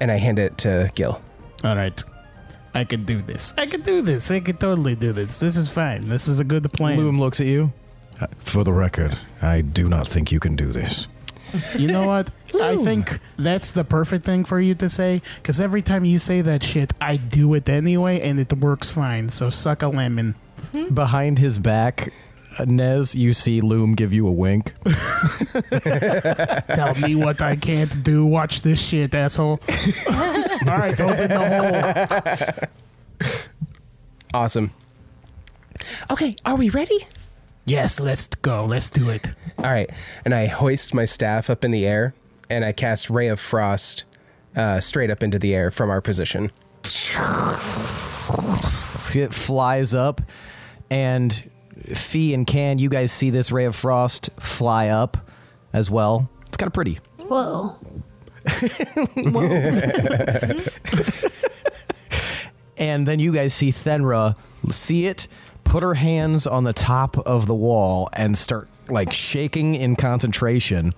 [0.00, 1.20] and I hand it to Gil.
[1.64, 2.02] All right.
[2.74, 3.54] I can do this.
[3.56, 4.30] I can do this.
[4.30, 5.40] I can totally do this.
[5.40, 6.08] This is fine.
[6.08, 6.98] This is a good plan.
[6.98, 7.72] Loom looks at you.
[8.38, 11.08] For the record, I do not think you can do this.
[11.78, 12.30] You know what?
[12.60, 16.40] I think that's the perfect thing for you to say because every time you say
[16.42, 19.28] that shit, I do it anyway and it works fine.
[19.28, 20.34] So suck a lemon.
[20.92, 22.10] Behind his back, uh,
[22.64, 24.72] Nez, you see Loom give you a wink.
[26.74, 28.24] Tell me what I can't do.
[28.24, 29.60] Watch this shit, asshole.
[30.08, 32.68] All right, open the
[33.20, 33.30] hole.
[34.32, 34.70] Awesome.
[36.10, 37.06] Okay, are we ready?
[37.64, 38.64] Yes, let's go.
[38.64, 39.28] Let's do it.
[39.58, 39.90] All right,
[40.24, 42.14] and I hoist my staff up in the air,
[42.48, 44.04] and I cast Ray of Frost
[44.54, 46.52] uh, straight up into the air from our position.
[49.14, 50.20] It flies up,
[50.90, 51.50] and
[51.94, 55.16] Fee and Can, you guys see this ray of frost fly up
[55.72, 56.28] as well.
[56.48, 56.98] It's kind of pretty.
[57.18, 57.76] Whoa.
[59.16, 60.58] Whoa.
[62.78, 64.36] And then you guys see Thenra
[64.70, 65.28] see it,
[65.64, 70.94] put her hands on the top of the wall, and start like shaking in concentration.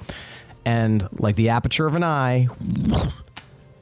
[0.65, 2.49] And like the aperture of an eye,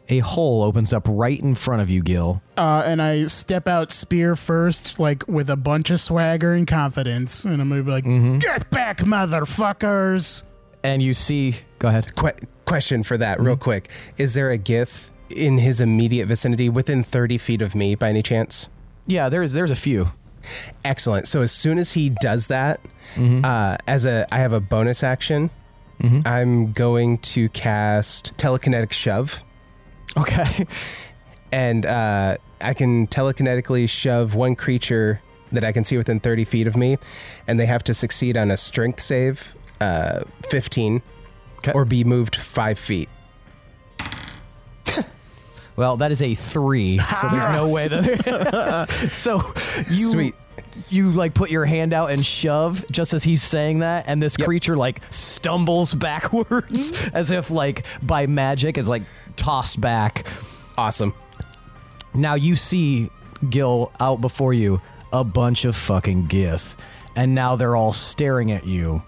[0.09, 2.43] a hole opens up right in front of you, Gil.
[2.57, 7.45] Uh, and I step out spear first, like with a bunch of swagger and confidence.
[7.45, 8.39] And I'm gonna be like, mm-hmm.
[8.39, 10.45] "Get back, motherfuckers!"
[10.83, 12.15] And you see, go ahead.
[12.15, 17.03] Que- question for that, real quick: Is there a Gith in his immediate vicinity, within
[17.03, 18.69] thirty feet of me, by any chance?
[19.07, 20.13] Yeah, there's there's a few.
[20.85, 21.27] Excellent.
[21.27, 22.81] So as soon as he does that,
[23.19, 25.51] uh, as a I have a bonus action.
[26.27, 29.43] I'm going to cast telekinetic shove,
[30.19, 30.67] Okay.
[31.53, 35.21] and uh, I can telekinetically shove one creature
[35.53, 36.99] that I can see within 30 feet of me,
[37.47, 41.03] and they have to succeed on a strength save, uh, 15,
[41.59, 41.73] Okay.
[41.73, 43.09] or be moved five feet.
[45.77, 48.89] Well, that is a three, so there's no way that.
[49.13, 49.43] so
[49.91, 50.35] you Sweet.
[50.89, 54.39] you like put your hand out and shove just as he's saying that, and this
[54.39, 54.47] Yep.
[54.47, 59.03] creature like stumbles backwards as if like by magic is like
[59.37, 60.27] tossed back.
[60.77, 61.15] Awesome.
[62.15, 63.11] Now you see
[63.51, 64.81] Gil out before you,
[65.13, 66.75] a bunch of fucking Gith,
[67.15, 69.03] and now they're all staring at you.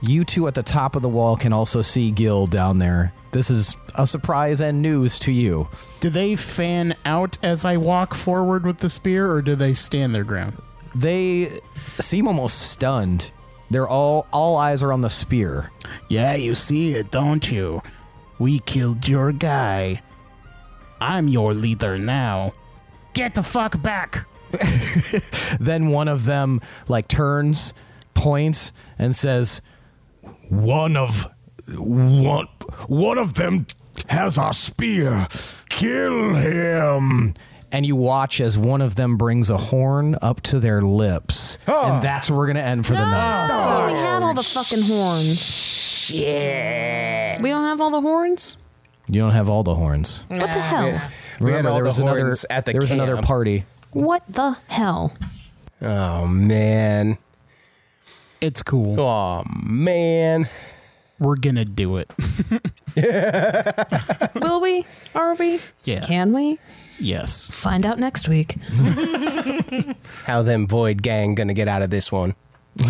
[0.00, 3.12] You two at the top of the wall can also see Gil down there.
[3.32, 5.68] This is a surprise and news to you.
[6.00, 10.14] Do they fan out as I walk forward with the spear, or do they stand
[10.14, 10.62] their ground?
[10.94, 11.60] They
[12.00, 13.32] seem almost stunned.
[13.70, 15.70] They're all all eyes are on the spear.
[16.08, 17.82] Yeah, you see it, don't you?
[18.38, 20.02] We killed your guy.
[21.00, 22.52] I'm your leader now.
[23.14, 24.26] Get the fuck back!
[25.60, 27.74] Then one of them like turns,
[28.14, 29.60] points, and says,
[30.48, 31.26] One of
[31.76, 32.46] one
[32.86, 33.66] one of them
[34.08, 35.26] has a spear.
[35.68, 37.34] Kill him.
[37.70, 41.58] and you watch as one of them brings a horn up to their lips.
[41.66, 43.48] And that's where we're gonna end for the night.
[43.50, 45.40] Oh, we had all the fucking horns.
[46.10, 47.40] Yeah.
[47.40, 48.58] We don't have all the horns?
[49.08, 50.24] You don't have all the horns.
[50.28, 50.86] What the hell?
[50.86, 51.10] We had
[51.40, 53.26] Remember, all there the was another horns at the there was another camp.
[53.26, 53.64] party.
[53.92, 55.14] What the hell?
[55.80, 57.16] Oh man.
[58.40, 58.98] It's cool.
[59.00, 60.48] Oh man.
[61.18, 62.12] We're gonna do it.
[64.34, 64.84] Will we?
[65.14, 65.58] Are we?
[65.84, 66.00] Yeah.
[66.00, 66.58] Can we?
[67.00, 67.48] Yes.
[67.48, 68.56] Find out next week.
[70.26, 72.34] How them Void Gang gonna get out of this one?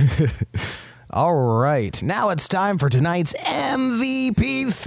[1.11, 4.85] All right, now it's time for tonight's MVPC.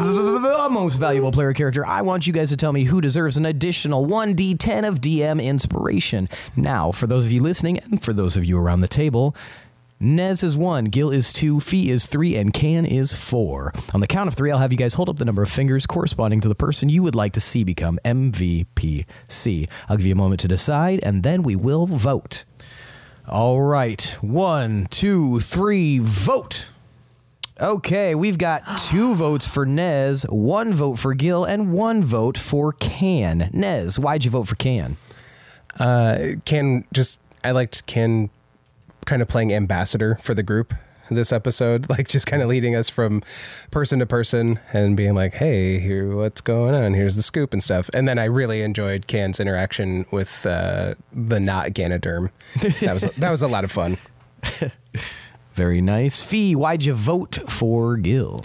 [0.00, 1.84] The most valuable player character.
[1.86, 6.26] I want you guys to tell me who deserves an additional 1d10 of DM inspiration.
[6.56, 9.36] Now, for those of you listening and for those of you around the table,
[10.02, 13.72] Nez is one, Gil is two, Fee is three, and Can is four.
[13.94, 15.86] On the count of three, I'll have you guys hold up the number of fingers
[15.86, 19.68] corresponding to the person you would like to see become MVPC.
[19.88, 22.42] I'll give you a moment to decide, and then we will vote.
[23.28, 26.66] All right, one, two, three, vote.
[27.60, 32.72] Okay, we've got two votes for Nez, one vote for Gil, and one vote for
[32.72, 33.50] Can.
[33.52, 34.96] Nez, why'd you vote for Can?
[35.78, 38.30] Uh, Ken just I liked Ken
[39.04, 40.74] kind of playing ambassador for the group
[41.14, 43.22] this episode, like just kind of leading us from
[43.70, 46.94] person to person and being like, "Hey, here, what's going on?
[46.94, 51.40] Here's the scoop and stuff." And then I really enjoyed Can's interaction with uh, the
[51.40, 52.30] not Ganoderm.
[52.80, 53.98] That was that was a lot of fun.
[55.54, 56.22] Very nice.
[56.22, 58.44] Fee, why'd you vote for Gil?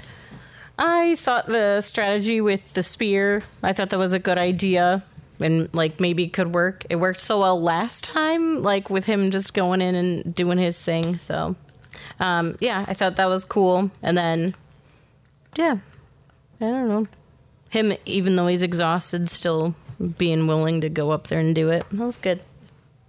[0.78, 5.04] I thought the strategy with the spear, I thought that was a good idea
[5.40, 6.86] and like maybe it could work.
[6.90, 10.82] It worked so well last time, like with him just going in and doing his
[10.84, 11.18] thing.
[11.18, 11.56] So,
[12.20, 13.92] um, yeah, I thought that was cool.
[14.02, 14.56] And then,
[15.56, 15.78] yeah,
[16.60, 17.08] I don't know,
[17.70, 19.76] him even though he's exhausted, still
[20.18, 21.86] being willing to go up there and do it.
[21.92, 22.42] That was good.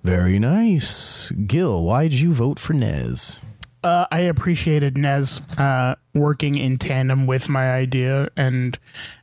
[0.05, 1.31] Very nice.
[1.33, 3.41] Gil, why'd you vote for Nez?
[3.83, 8.79] Uh, I appreciated Nez uh, working in tandem with my idea and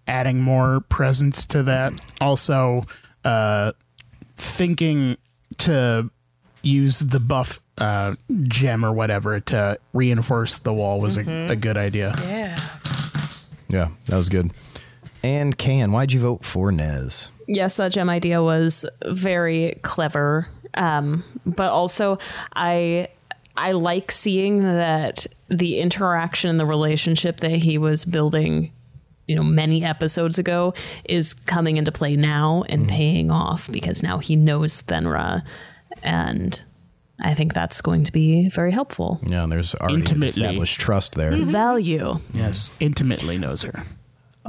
[0.07, 1.93] adding more presence to that.
[2.21, 2.85] Also,
[3.23, 3.71] uh,
[4.35, 5.17] thinking
[5.59, 6.09] to
[6.63, 8.13] use the buff uh,
[8.43, 12.13] gem or whatever to reinforce the wall was a, a good idea.
[12.21, 12.59] Yeah.
[13.67, 14.51] Yeah, that was good.
[15.23, 17.31] And Can, why'd you vote for Nez?
[17.47, 20.47] yes, that gem idea was very clever.
[20.75, 22.17] Um, but also,
[22.55, 23.07] I
[23.57, 28.71] I like seeing that the interaction and the relationship that he was building,
[29.27, 30.73] you know, many episodes ago
[31.05, 32.95] is coming into play now and mm-hmm.
[32.95, 35.43] paying off because now he knows Thenra,
[36.03, 36.61] and
[37.19, 39.19] I think that's going to be very helpful.
[39.25, 40.27] Yeah, and there's already Intimately.
[40.43, 41.31] established trust there.
[41.31, 41.49] Mm-hmm.
[41.49, 42.19] Value.
[42.33, 43.83] Yes, intimately knows her.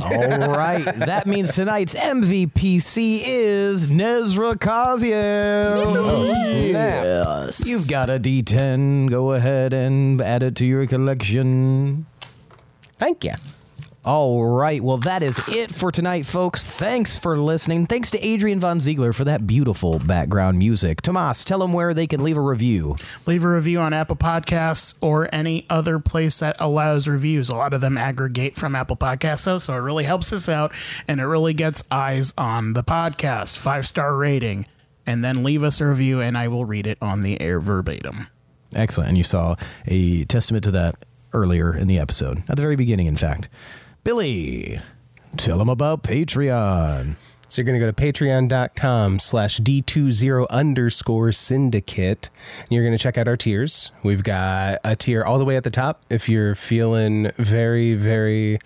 [0.02, 5.96] All right, that means tonight's MVPC is Nezrah Kaziel.
[5.96, 7.66] Oh, yes.
[7.66, 9.08] You've got a D10.
[9.08, 12.04] Go ahead and add it to your collection.
[12.98, 13.34] Thank you.
[14.06, 14.80] All right.
[14.80, 16.64] Well, that is it for tonight, folks.
[16.64, 17.86] Thanks for listening.
[17.86, 21.02] Thanks to Adrian Von Ziegler for that beautiful background music.
[21.02, 22.94] Tomas, tell them where they can leave a review.
[23.26, 27.48] Leave a review on Apple Podcasts or any other place that allows reviews.
[27.48, 30.72] A lot of them aggregate from Apple Podcasts, though, so it really helps us out
[31.08, 33.58] and it really gets eyes on the podcast.
[33.58, 34.66] Five star rating.
[35.04, 38.28] And then leave us a review, and I will read it on the air verbatim.
[38.72, 39.08] Excellent.
[39.08, 39.56] And you saw
[39.86, 40.94] a testament to that
[41.32, 43.48] earlier in the episode, at the very beginning, in fact.
[44.06, 44.78] Billy,
[45.36, 47.16] tell them about Patreon.
[47.48, 52.30] So you're going to go to patreon.com slash D20 underscore syndicate.
[52.60, 53.90] And you're going to check out our tiers.
[54.04, 58.60] We've got a tier all the way at the top if you're feeling very, very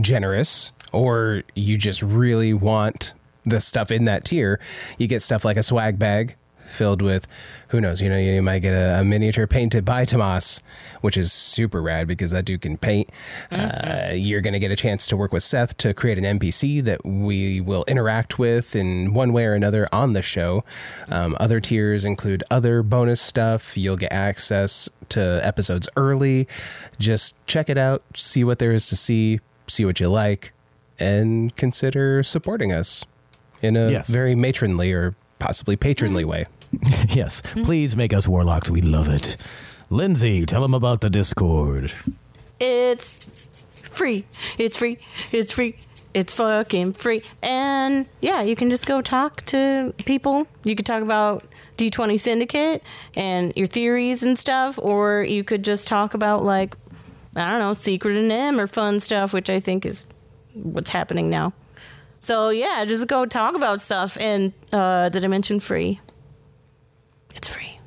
[0.00, 3.12] generous or you just really want
[3.44, 4.58] the stuff in that tier.
[4.96, 6.36] You get stuff like a swag bag
[6.76, 7.26] filled with
[7.68, 10.62] who knows you know you might get a, a miniature painted by tomas
[11.00, 13.08] which is super rad because that dude can paint.
[13.50, 16.82] Uh, you're going to get a chance to work with seth to create an npc
[16.84, 20.64] that we will interact with in one way or another on the show.
[21.10, 23.76] Um, other tiers include other bonus stuff.
[23.76, 26.46] You'll get access to episodes early.
[26.98, 30.52] Just check it out see what there is to see see what you like
[30.98, 33.04] and consider supporting us
[33.62, 34.08] in a Yes.
[34.08, 36.46] very matronly or possibly patronly way
[37.08, 38.70] yes, please make us warlocks.
[38.70, 39.36] We love it.
[39.90, 41.92] Lindsey, tell them about the Discord.
[42.58, 44.24] It's free.
[44.58, 44.98] It's free.
[45.32, 45.78] It's free.
[46.14, 47.22] It's fucking free.
[47.42, 50.46] And yeah, you can just go talk to people.
[50.64, 51.44] You could talk about
[51.76, 52.82] D20 Syndicate
[53.14, 56.74] and your theories and stuff, or you could just talk about, like,
[57.34, 60.06] I don't know, Secret and M or fun stuff, which I think is
[60.54, 61.52] what's happening now.
[62.20, 64.16] So yeah, just go talk about stuff.
[64.18, 66.00] And uh, did I mention free?
[67.36, 67.78] It's free.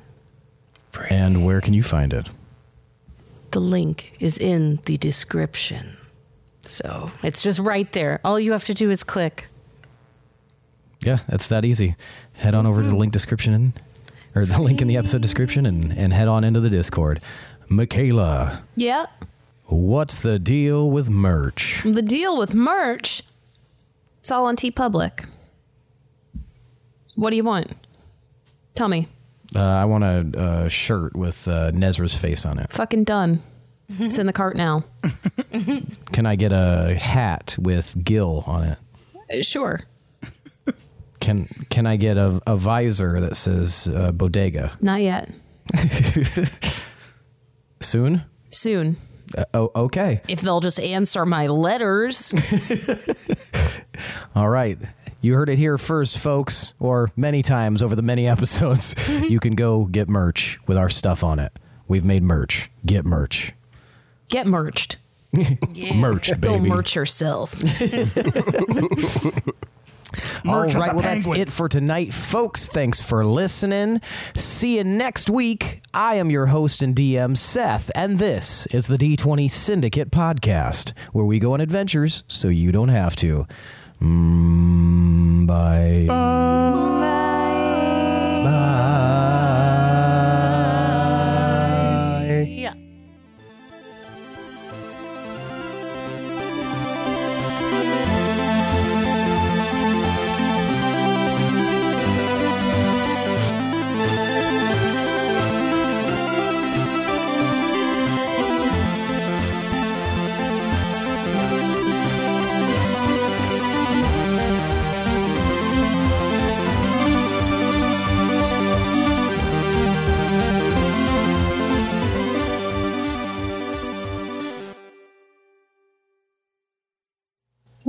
[0.90, 1.08] Free.
[1.10, 2.28] And where can you find it?
[3.50, 5.96] The link is in the description.
[6.64, 8.20] So it's just right there.
[8.24, 9.48] All you have to do is click.
[11.00, 11.96] Yeah, it's that easy.
[12.34, 13.72] Head on over to the link description
[14.34, 17.20] or the link in the episode description and, and head on into the Discord.
[17.68, 19.06] Michaela, Yeah.
[19.66, 21.82] what's the deal with merch?
[21.84, 23.22] The deal with merch,
[24.20, 25.24] it's all on TeePublic.
[27.14, 27.72] What do you want?
[28.74, 29.08] Tell me.
[29.54, 32.72] Uh, I want a, uh shirt with uh, Nezrah's face on it.
[32.72, 33.42] Fucking done.
[33.98, 34.84] It's in the cart now.
[36.12, 38.78] Can I get a hat with Gil on it?
[39.38, 39.80] Uh, Sure.
[41.18, 45.28] Can Can I get a, a visor that says uh, Bodega Not yet.
[47.80, 48.22] soon?
[48.50, 48.96] Soon.
[49.36, 50.22] Uh, oh, okay.
[50.28, 52.34] If they'll just answer my letters.
[54.34, 54.78] All right.
[55.20, 58.94] You heard it here first, folks, or many times over the many episodes.
[59.08, 61.52] you can go get merch with our stuff on it.
[61.88, 62.70] We've made merch.
[62.86, 63.52] Get merch.
[64.28, 64.96] Get merched.
[65.94, 66.40] Merch, baby.
[66.40, 67.54] Go merch yourself.
[70.44, 72.66] All Merch of right, the well, that's it for tonight, folks.
[72.66, 74.00] Thanks for listening.
[74.34, 75.82] See you next week.
[75.94, 81.24] I am your host and DM, Seth, and this is the D20 Syndicate podcast, where
[81.24, 83.46] we go on adventures so you don't have to.
[84.00, 86.06] Mm, bye.
[86.08, 87.19] Bye.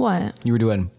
[0.01, 0.39] What?
[0.43, 0.89] You were doing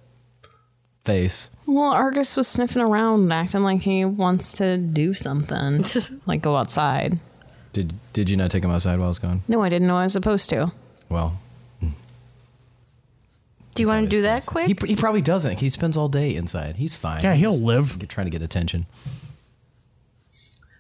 [1.04, 1.50] face.
[1.66, 5.84] Well, Argus was sniffing around, acting like he wants to do something,
[6.26, 7.18] like go outside.
[7.72, 9.42] Did Did you not take him outside while I was gone?
[9.48, 10.70] No, I didn't know I was supposed to.
[11.08, 11.40] Well,
[11.80, 14.68] Do you want to do that quick?
[14.68, 15.58] he, he probably doesn't.
[15.58, 16.76] He spends all day inside.
[16.76, 17.22] He's fine.
[17.22, 18.06] Yeah, he'll He's live.
[18.08, 18.86] trying to get attention.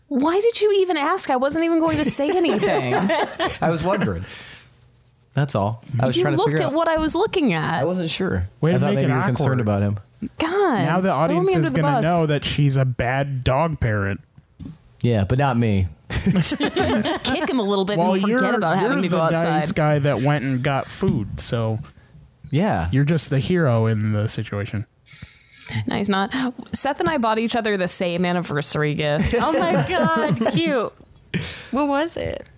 [0.08, 1.30] Why did you even ask?
[1.30, 2.94] I wasn't even going to say anything.
[3.62, 4.24] I was wondering.
[5.34, 5.82] That's all.
[5.98, 6.74] I was you trying to looked figure at out.
[6.76, 7.80] what I was looking at.
[7.80, 8.48] I wasn't sure.
[8.60, 9.60] Way I to thought make maybe it you were concerned awkward.
[9.60, 9.98] about him.
[10.38, 10.78] God.
[10.84, 12.04] Now the throw audience under is the going to bus.
[12.04, 14.20] know that she's a bad dog parent.
[15.00, 15.88] Yeah, but not me.
[16.10, 19.30] Just kick him a little bit Well, and you're, forget about you're having to the
[19.30, 19.74] nice outside.
[19.74, 21.78] guy that went and got food, so
[22.50, 22.88] Yeah.
[22.92, 24.84] you're just the hero in the situation.
[25.86, 26.30] No, he's not.
[26.72, 29.34] Seth and I bought each other the same anniversary gift.
[29.40, 30.92] oh my god, cute.
[31.70, 32.48] What was it?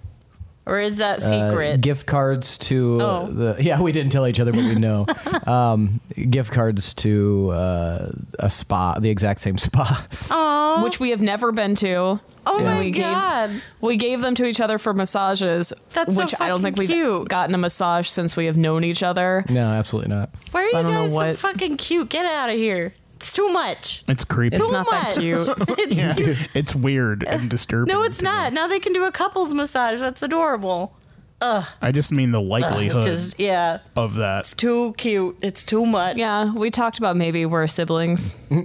[0.66, 1.80] Or is that Uh, secret?
[1.82, 3.26] gift cards to Oh.
[3.26, 5.04] the yeah we didn't tell each other but we know
[5.46, 6.00] um,
[6.30, 8.08] gift cards to uh,
[8.38, 10.82] a spa the exact same spa Aw.
[10.82, 12.18] which we have never been to.
[12.46, 13.50] oh And my we god.
[13.50, 16.76] Gave, we gave them to each other for massages, That's so which I don't think
[16.78, 17.28] we've cute.
[17.28, 19.44] gotten a massage since we have known each other.
[19.50, 22.08] no absolutely not Why are So you don't guys so fucking cute?
[22.08, 22.94] Get out of here.
[23.16, 24.04] It's too much.
[24.08, 24.56] It's creepy.
[24.56, 25.14] It's too not that much.
[25.16, 25.48] cute.
[25.78, 26.14] it's Yeah.
[26.14, 26.48] cute.
[26.54, 27.92] It's weird and disturbing.
[27.94, 28.30] No, it's to me.
[28.30, 28.52] not.
[28.52, 30.00] Now they can do a couples massage.
[30.00, 30.94] That's adorable.
[31.40, 31.66] Ugh.
[31.82, 34.40] I just mean the likelihood Just yeah, of that.
[34.40, 35.36] It's too cute.
[35.42, 36.16] It's too much.
[36.16, 38.34] Yeah, we talked about maybe we're siblings.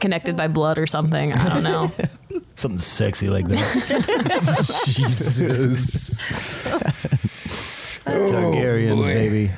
[0.00, 1.32] Connected by blood or something.
[1.32, 1.90] I don't know.
[2.54, 6.10] something sexy like that Jesus.
[8.04, 9.50] Targaryens oh, baby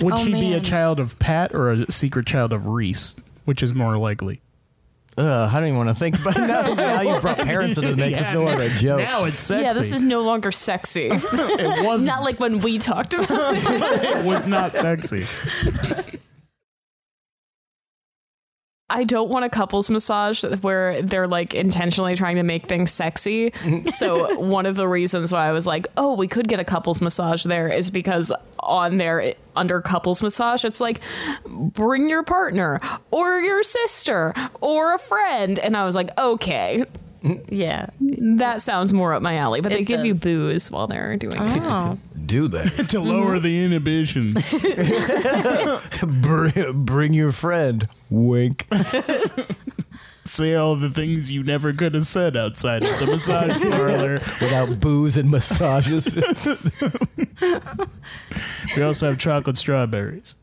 [0.00, 3.16] Would Oh, she be a child of Pat or a secret child of Reese?
[3.44, 4.40] Which is more likely?
[5.18, 6.72] Ugh, I don't even want to think about it now.
[6.74, 9.62] now you brought parents into the mix it's no longer a joke Now it's sexy.
[9.62, 11.08] yeah, this is no longer sexy.
[11.12, 14.18] it was not like when we talked about it.
[14.20, 15.26] it was not sexy.
[18.94, 23.52] I don't want a couples massage where they're like intentionally trying to make things sexy.
[23.90, 27.00] so one of the reasons why I was like, "Oh, we could get a couples
[27.00, 31.00] massage there," is because on there under couples massage, it's like
[31.46, 36.84] bring your partner or your sister or a friend, and I was like, "Okay,
[37.48, 37.86] Yeah.
[38.00, 41.34] that sounds more up my alley." But they It give you booze while they're doing
[41.36, 41.40] it.
[41.62, 41.96] Ah.
[42.32, 44.54] Do that to lower the inhibitions.
[46.02, 48.66] bring, bring your friend wink
[50.24, 54.14] Say all the things you never could have said outside of the massage parlor.
[54.40, 56.16] without booze and massages
[58.76, 60.36] We also have chocolate strawberries.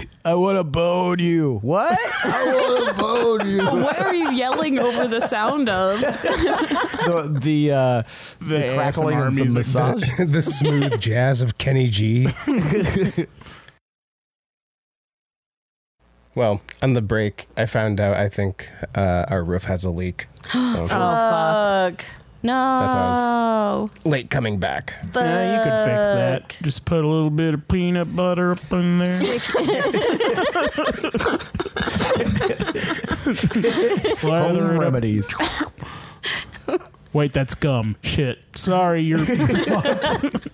[0.24, 4.78] I want to bone you what I want to bone you what are you yelling
[4.78, 6.00] over the sound of?
[6.00, 8.02] the the, uh,
[8.40, 9.54] The, crackling ASMR of the music.
[9.54, 12.28] massage the smooth jazz of Kenny G.
[16.34, 20.26] well, on the break, I found out I think uh, our roof has a leak.
[20.52, 22.04] So Oh fuck!
[22.42, 22.44] Fuck.
[22.44, 22.78] No.
[22.80, 24.94] That's why I was late coming back.
[25.14, 26.56] Yeah, you could fix that.
[26.62, 29.22] Just put a little bit of peanut butter up in there.
[34.04, 35.32] Slather home remedies
[37.14, 37.94] Wait, that's gum.
[38.02, 38.38] Shit.
[38.54, 40.48] Sorry, you're, you're fucked.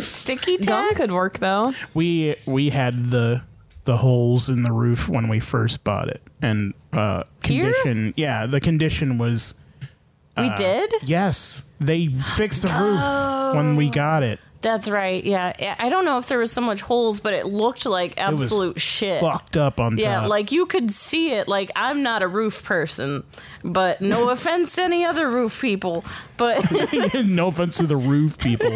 [0.00, 0.96] Sticky Gum tag.
[0.96, 1.74] could work though.
[1.92, 3.42] we we had the
[3.84, 7.64] the holes in the roof when we first bought it, and uh, Here?
[7.72, 8.14] condition.
[8.16, 9.54] Yeah, the condition was
[10.40, 10.92] we uh, did.
[11.04, 11.64] yes.
[11.80, 14.40] They fixed the roof when we got it.
[14.60, 15.22] That's right.
[15.22, 15.52] Yeah.
[15.78, 18.42] I don't know if there was so much holes, but it looked like It was
[18.42, 19.20] absolute shit.
[19.20, 20.28] Fucked up on the Yeah, top.
[20.30, 21.46] like you could see it.
[21.46, 23.22] Like I'm not a roof person,
[23.62, 26.04] but no offense to any other roof people,
[26.38, 26.64] but
[27.24, 28.70] no offense to the roof people.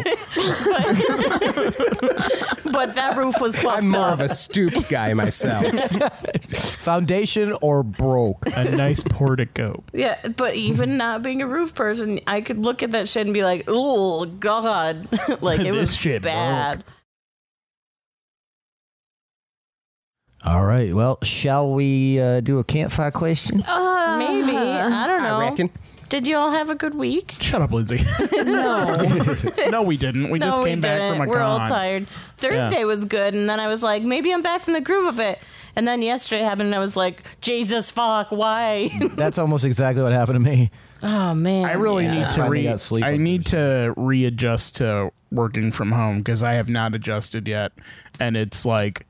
[2.71, 4.13] but that roof was fucked I'm more up.
[4.15, 5.65] of a stoop guy myself.
[6.83, 9.83] foundation or broke A nice portico.
[9.93, 13.33] yeah, but even not being a roof person, I could look at that shit and
[13.33, 15.07] be like, "Oh God!"
[15.41, 16.83] like it This was shit bad.
[20.45, 25.37] all right well shall we uh, do a campfire question Maybe I don't know.
[25.37, 25.69] I reckon.
[26.13, 27.37] Did you all have a good week?
[27.39, 28.01] Shut up, Lindsey.
[28.43, 28.93] No.
[29.69, 30.29] no, we didn't.
[30.29, 31.17] We just no, came we back didn't.
[31.17, 32.07] from a We're all tired.
[32.37, 35.19] Thursday was good, and then I was like, maybe I'm back in the groove of
[35.19, 35.39] it.
[35.75, 38.91] And then yesterday happened, and I was like, Jesus fuck, why?
[39.15, 40.69] that's almost exactly what happened to me
[41.03, 41.65] oh man.
[41.65, 42.77] I really need to Finally re.
[42.77, 47.73] sleep I need to readjust to working from home because I have not adjusted yet,
[48.19, 49.05] and it's like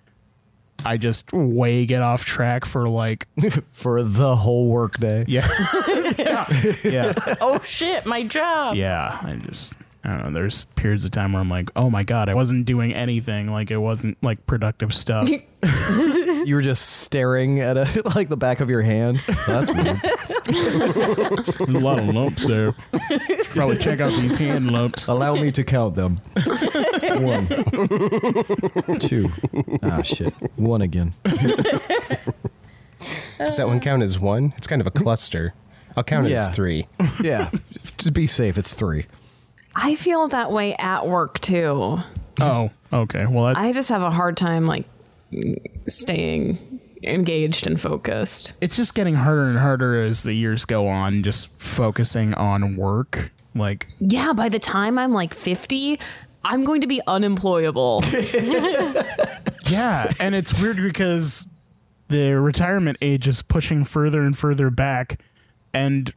[0.86, 3.28] I just way get off track for like
[3.72, 5.48] for the whole work day yeah,
[6.18, 6.48] yeah,
[6.84, 8.76] yeah, oh shit, my job.
[8.76, 9.20] yeah.
[9.22, 9.74] I just
[10.06, 10.32] I don't know.
[10.32, 13.50] There's periods of time where I'm like, oh my god, I wasn't doing anything.
[13.50, 15.30] Like it wasn't like productive stuff.
[16.46, 19.22] You were just staring at a, like the back of your hand.
[19.48, 20.02] That's weird.
[21.70, 22.74] A lot of lumps there.
[23.52, 25.08] Probably check out these hand lumps.
[25.08, 26.20] Allow me to count them.
[27.22, 27.48] One,
[29.00, 29.30] two.
[29.82, 30.34] Ah, shit.
[30.56, 31.14] One again.
[33.38, 34.54] Does that one count as one?
[34.58, 35.54] It's kind of a cluster.
[35.98, 36.40] I'll count it Yeah.
[36.42, 36.88] as three.
[37.24, 37.50] Yeah.
[37.98, 38.58] Just be safe.
[38.58, 39.06] It's three.
[39.76, 42.00] I feel that way at work too.
[42.40, 43.26] Oh, okay.
[43.26, 44.86] Well, that's I just have a hard time like
[45.88, 48.54] staying engaged and focused.
[48.62, 51.22] it's just getting harder and harder as the years go on.
[51.24, 56.00] Just focusing on work, like Yeah, by the time I'm like 50,
[56.44, 58.04] I'm going to be unemployable.
[59.66, 61.48] Yeah, and it's weird because
[62.10, 65.20] the retirement age is pushing further and further back,
[65.74, 66.14] and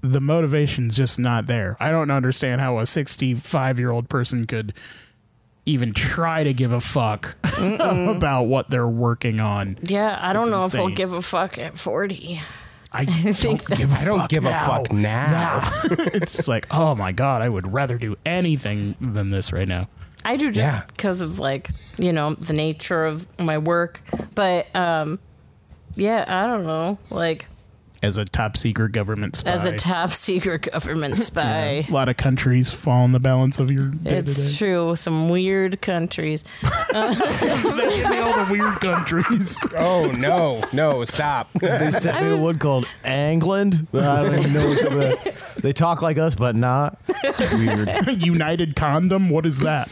[0.00, 1.76] the motivation's just not there.
[1.78, 4.74] I don't understand how a 65 year old person could
[5.66, 9.78] even try to give a fuck about what they're working on.
[9.82, 12.40] Yeah, I don't know if I'll give a fuck at 40.
[12.92, 14.64] I, don't give a I don't give now.
[14.64, 15.70] a fuck now.
[16.14, 19.88] it's like, oh my god, I would rather do anything than this right now.
[20.24, 20.82] I do just Yeah.
[20.88, 24.00] because of like you know the nature of my work,
[24.34, 25.18] but um,
[25.94, 26.98] yeah, I don't know.
[27.10, 27.46] Like
[28.02, 32.16] As a top secret government spy, as a top secret government spy, a lot of
[32.16, 34.58] countries fall in the balance of your day to it's day.
[34.58, 34.96] true.
[34.96, 36.44] Some weird countries.
[36.92, 39.60] They give me all the weird countries.
[39.76, 41.52] Oh no, no, stop.
[41.54, 43.86] They sent me to one called England.
[43.92, 45.34] I don't even know what's about.
[45.62, 46.98] They talk like us, but not.
[47.24, 48.22] It's weird.
[48.22, 49.30] United condom.
[49.30, 49.88] What is that?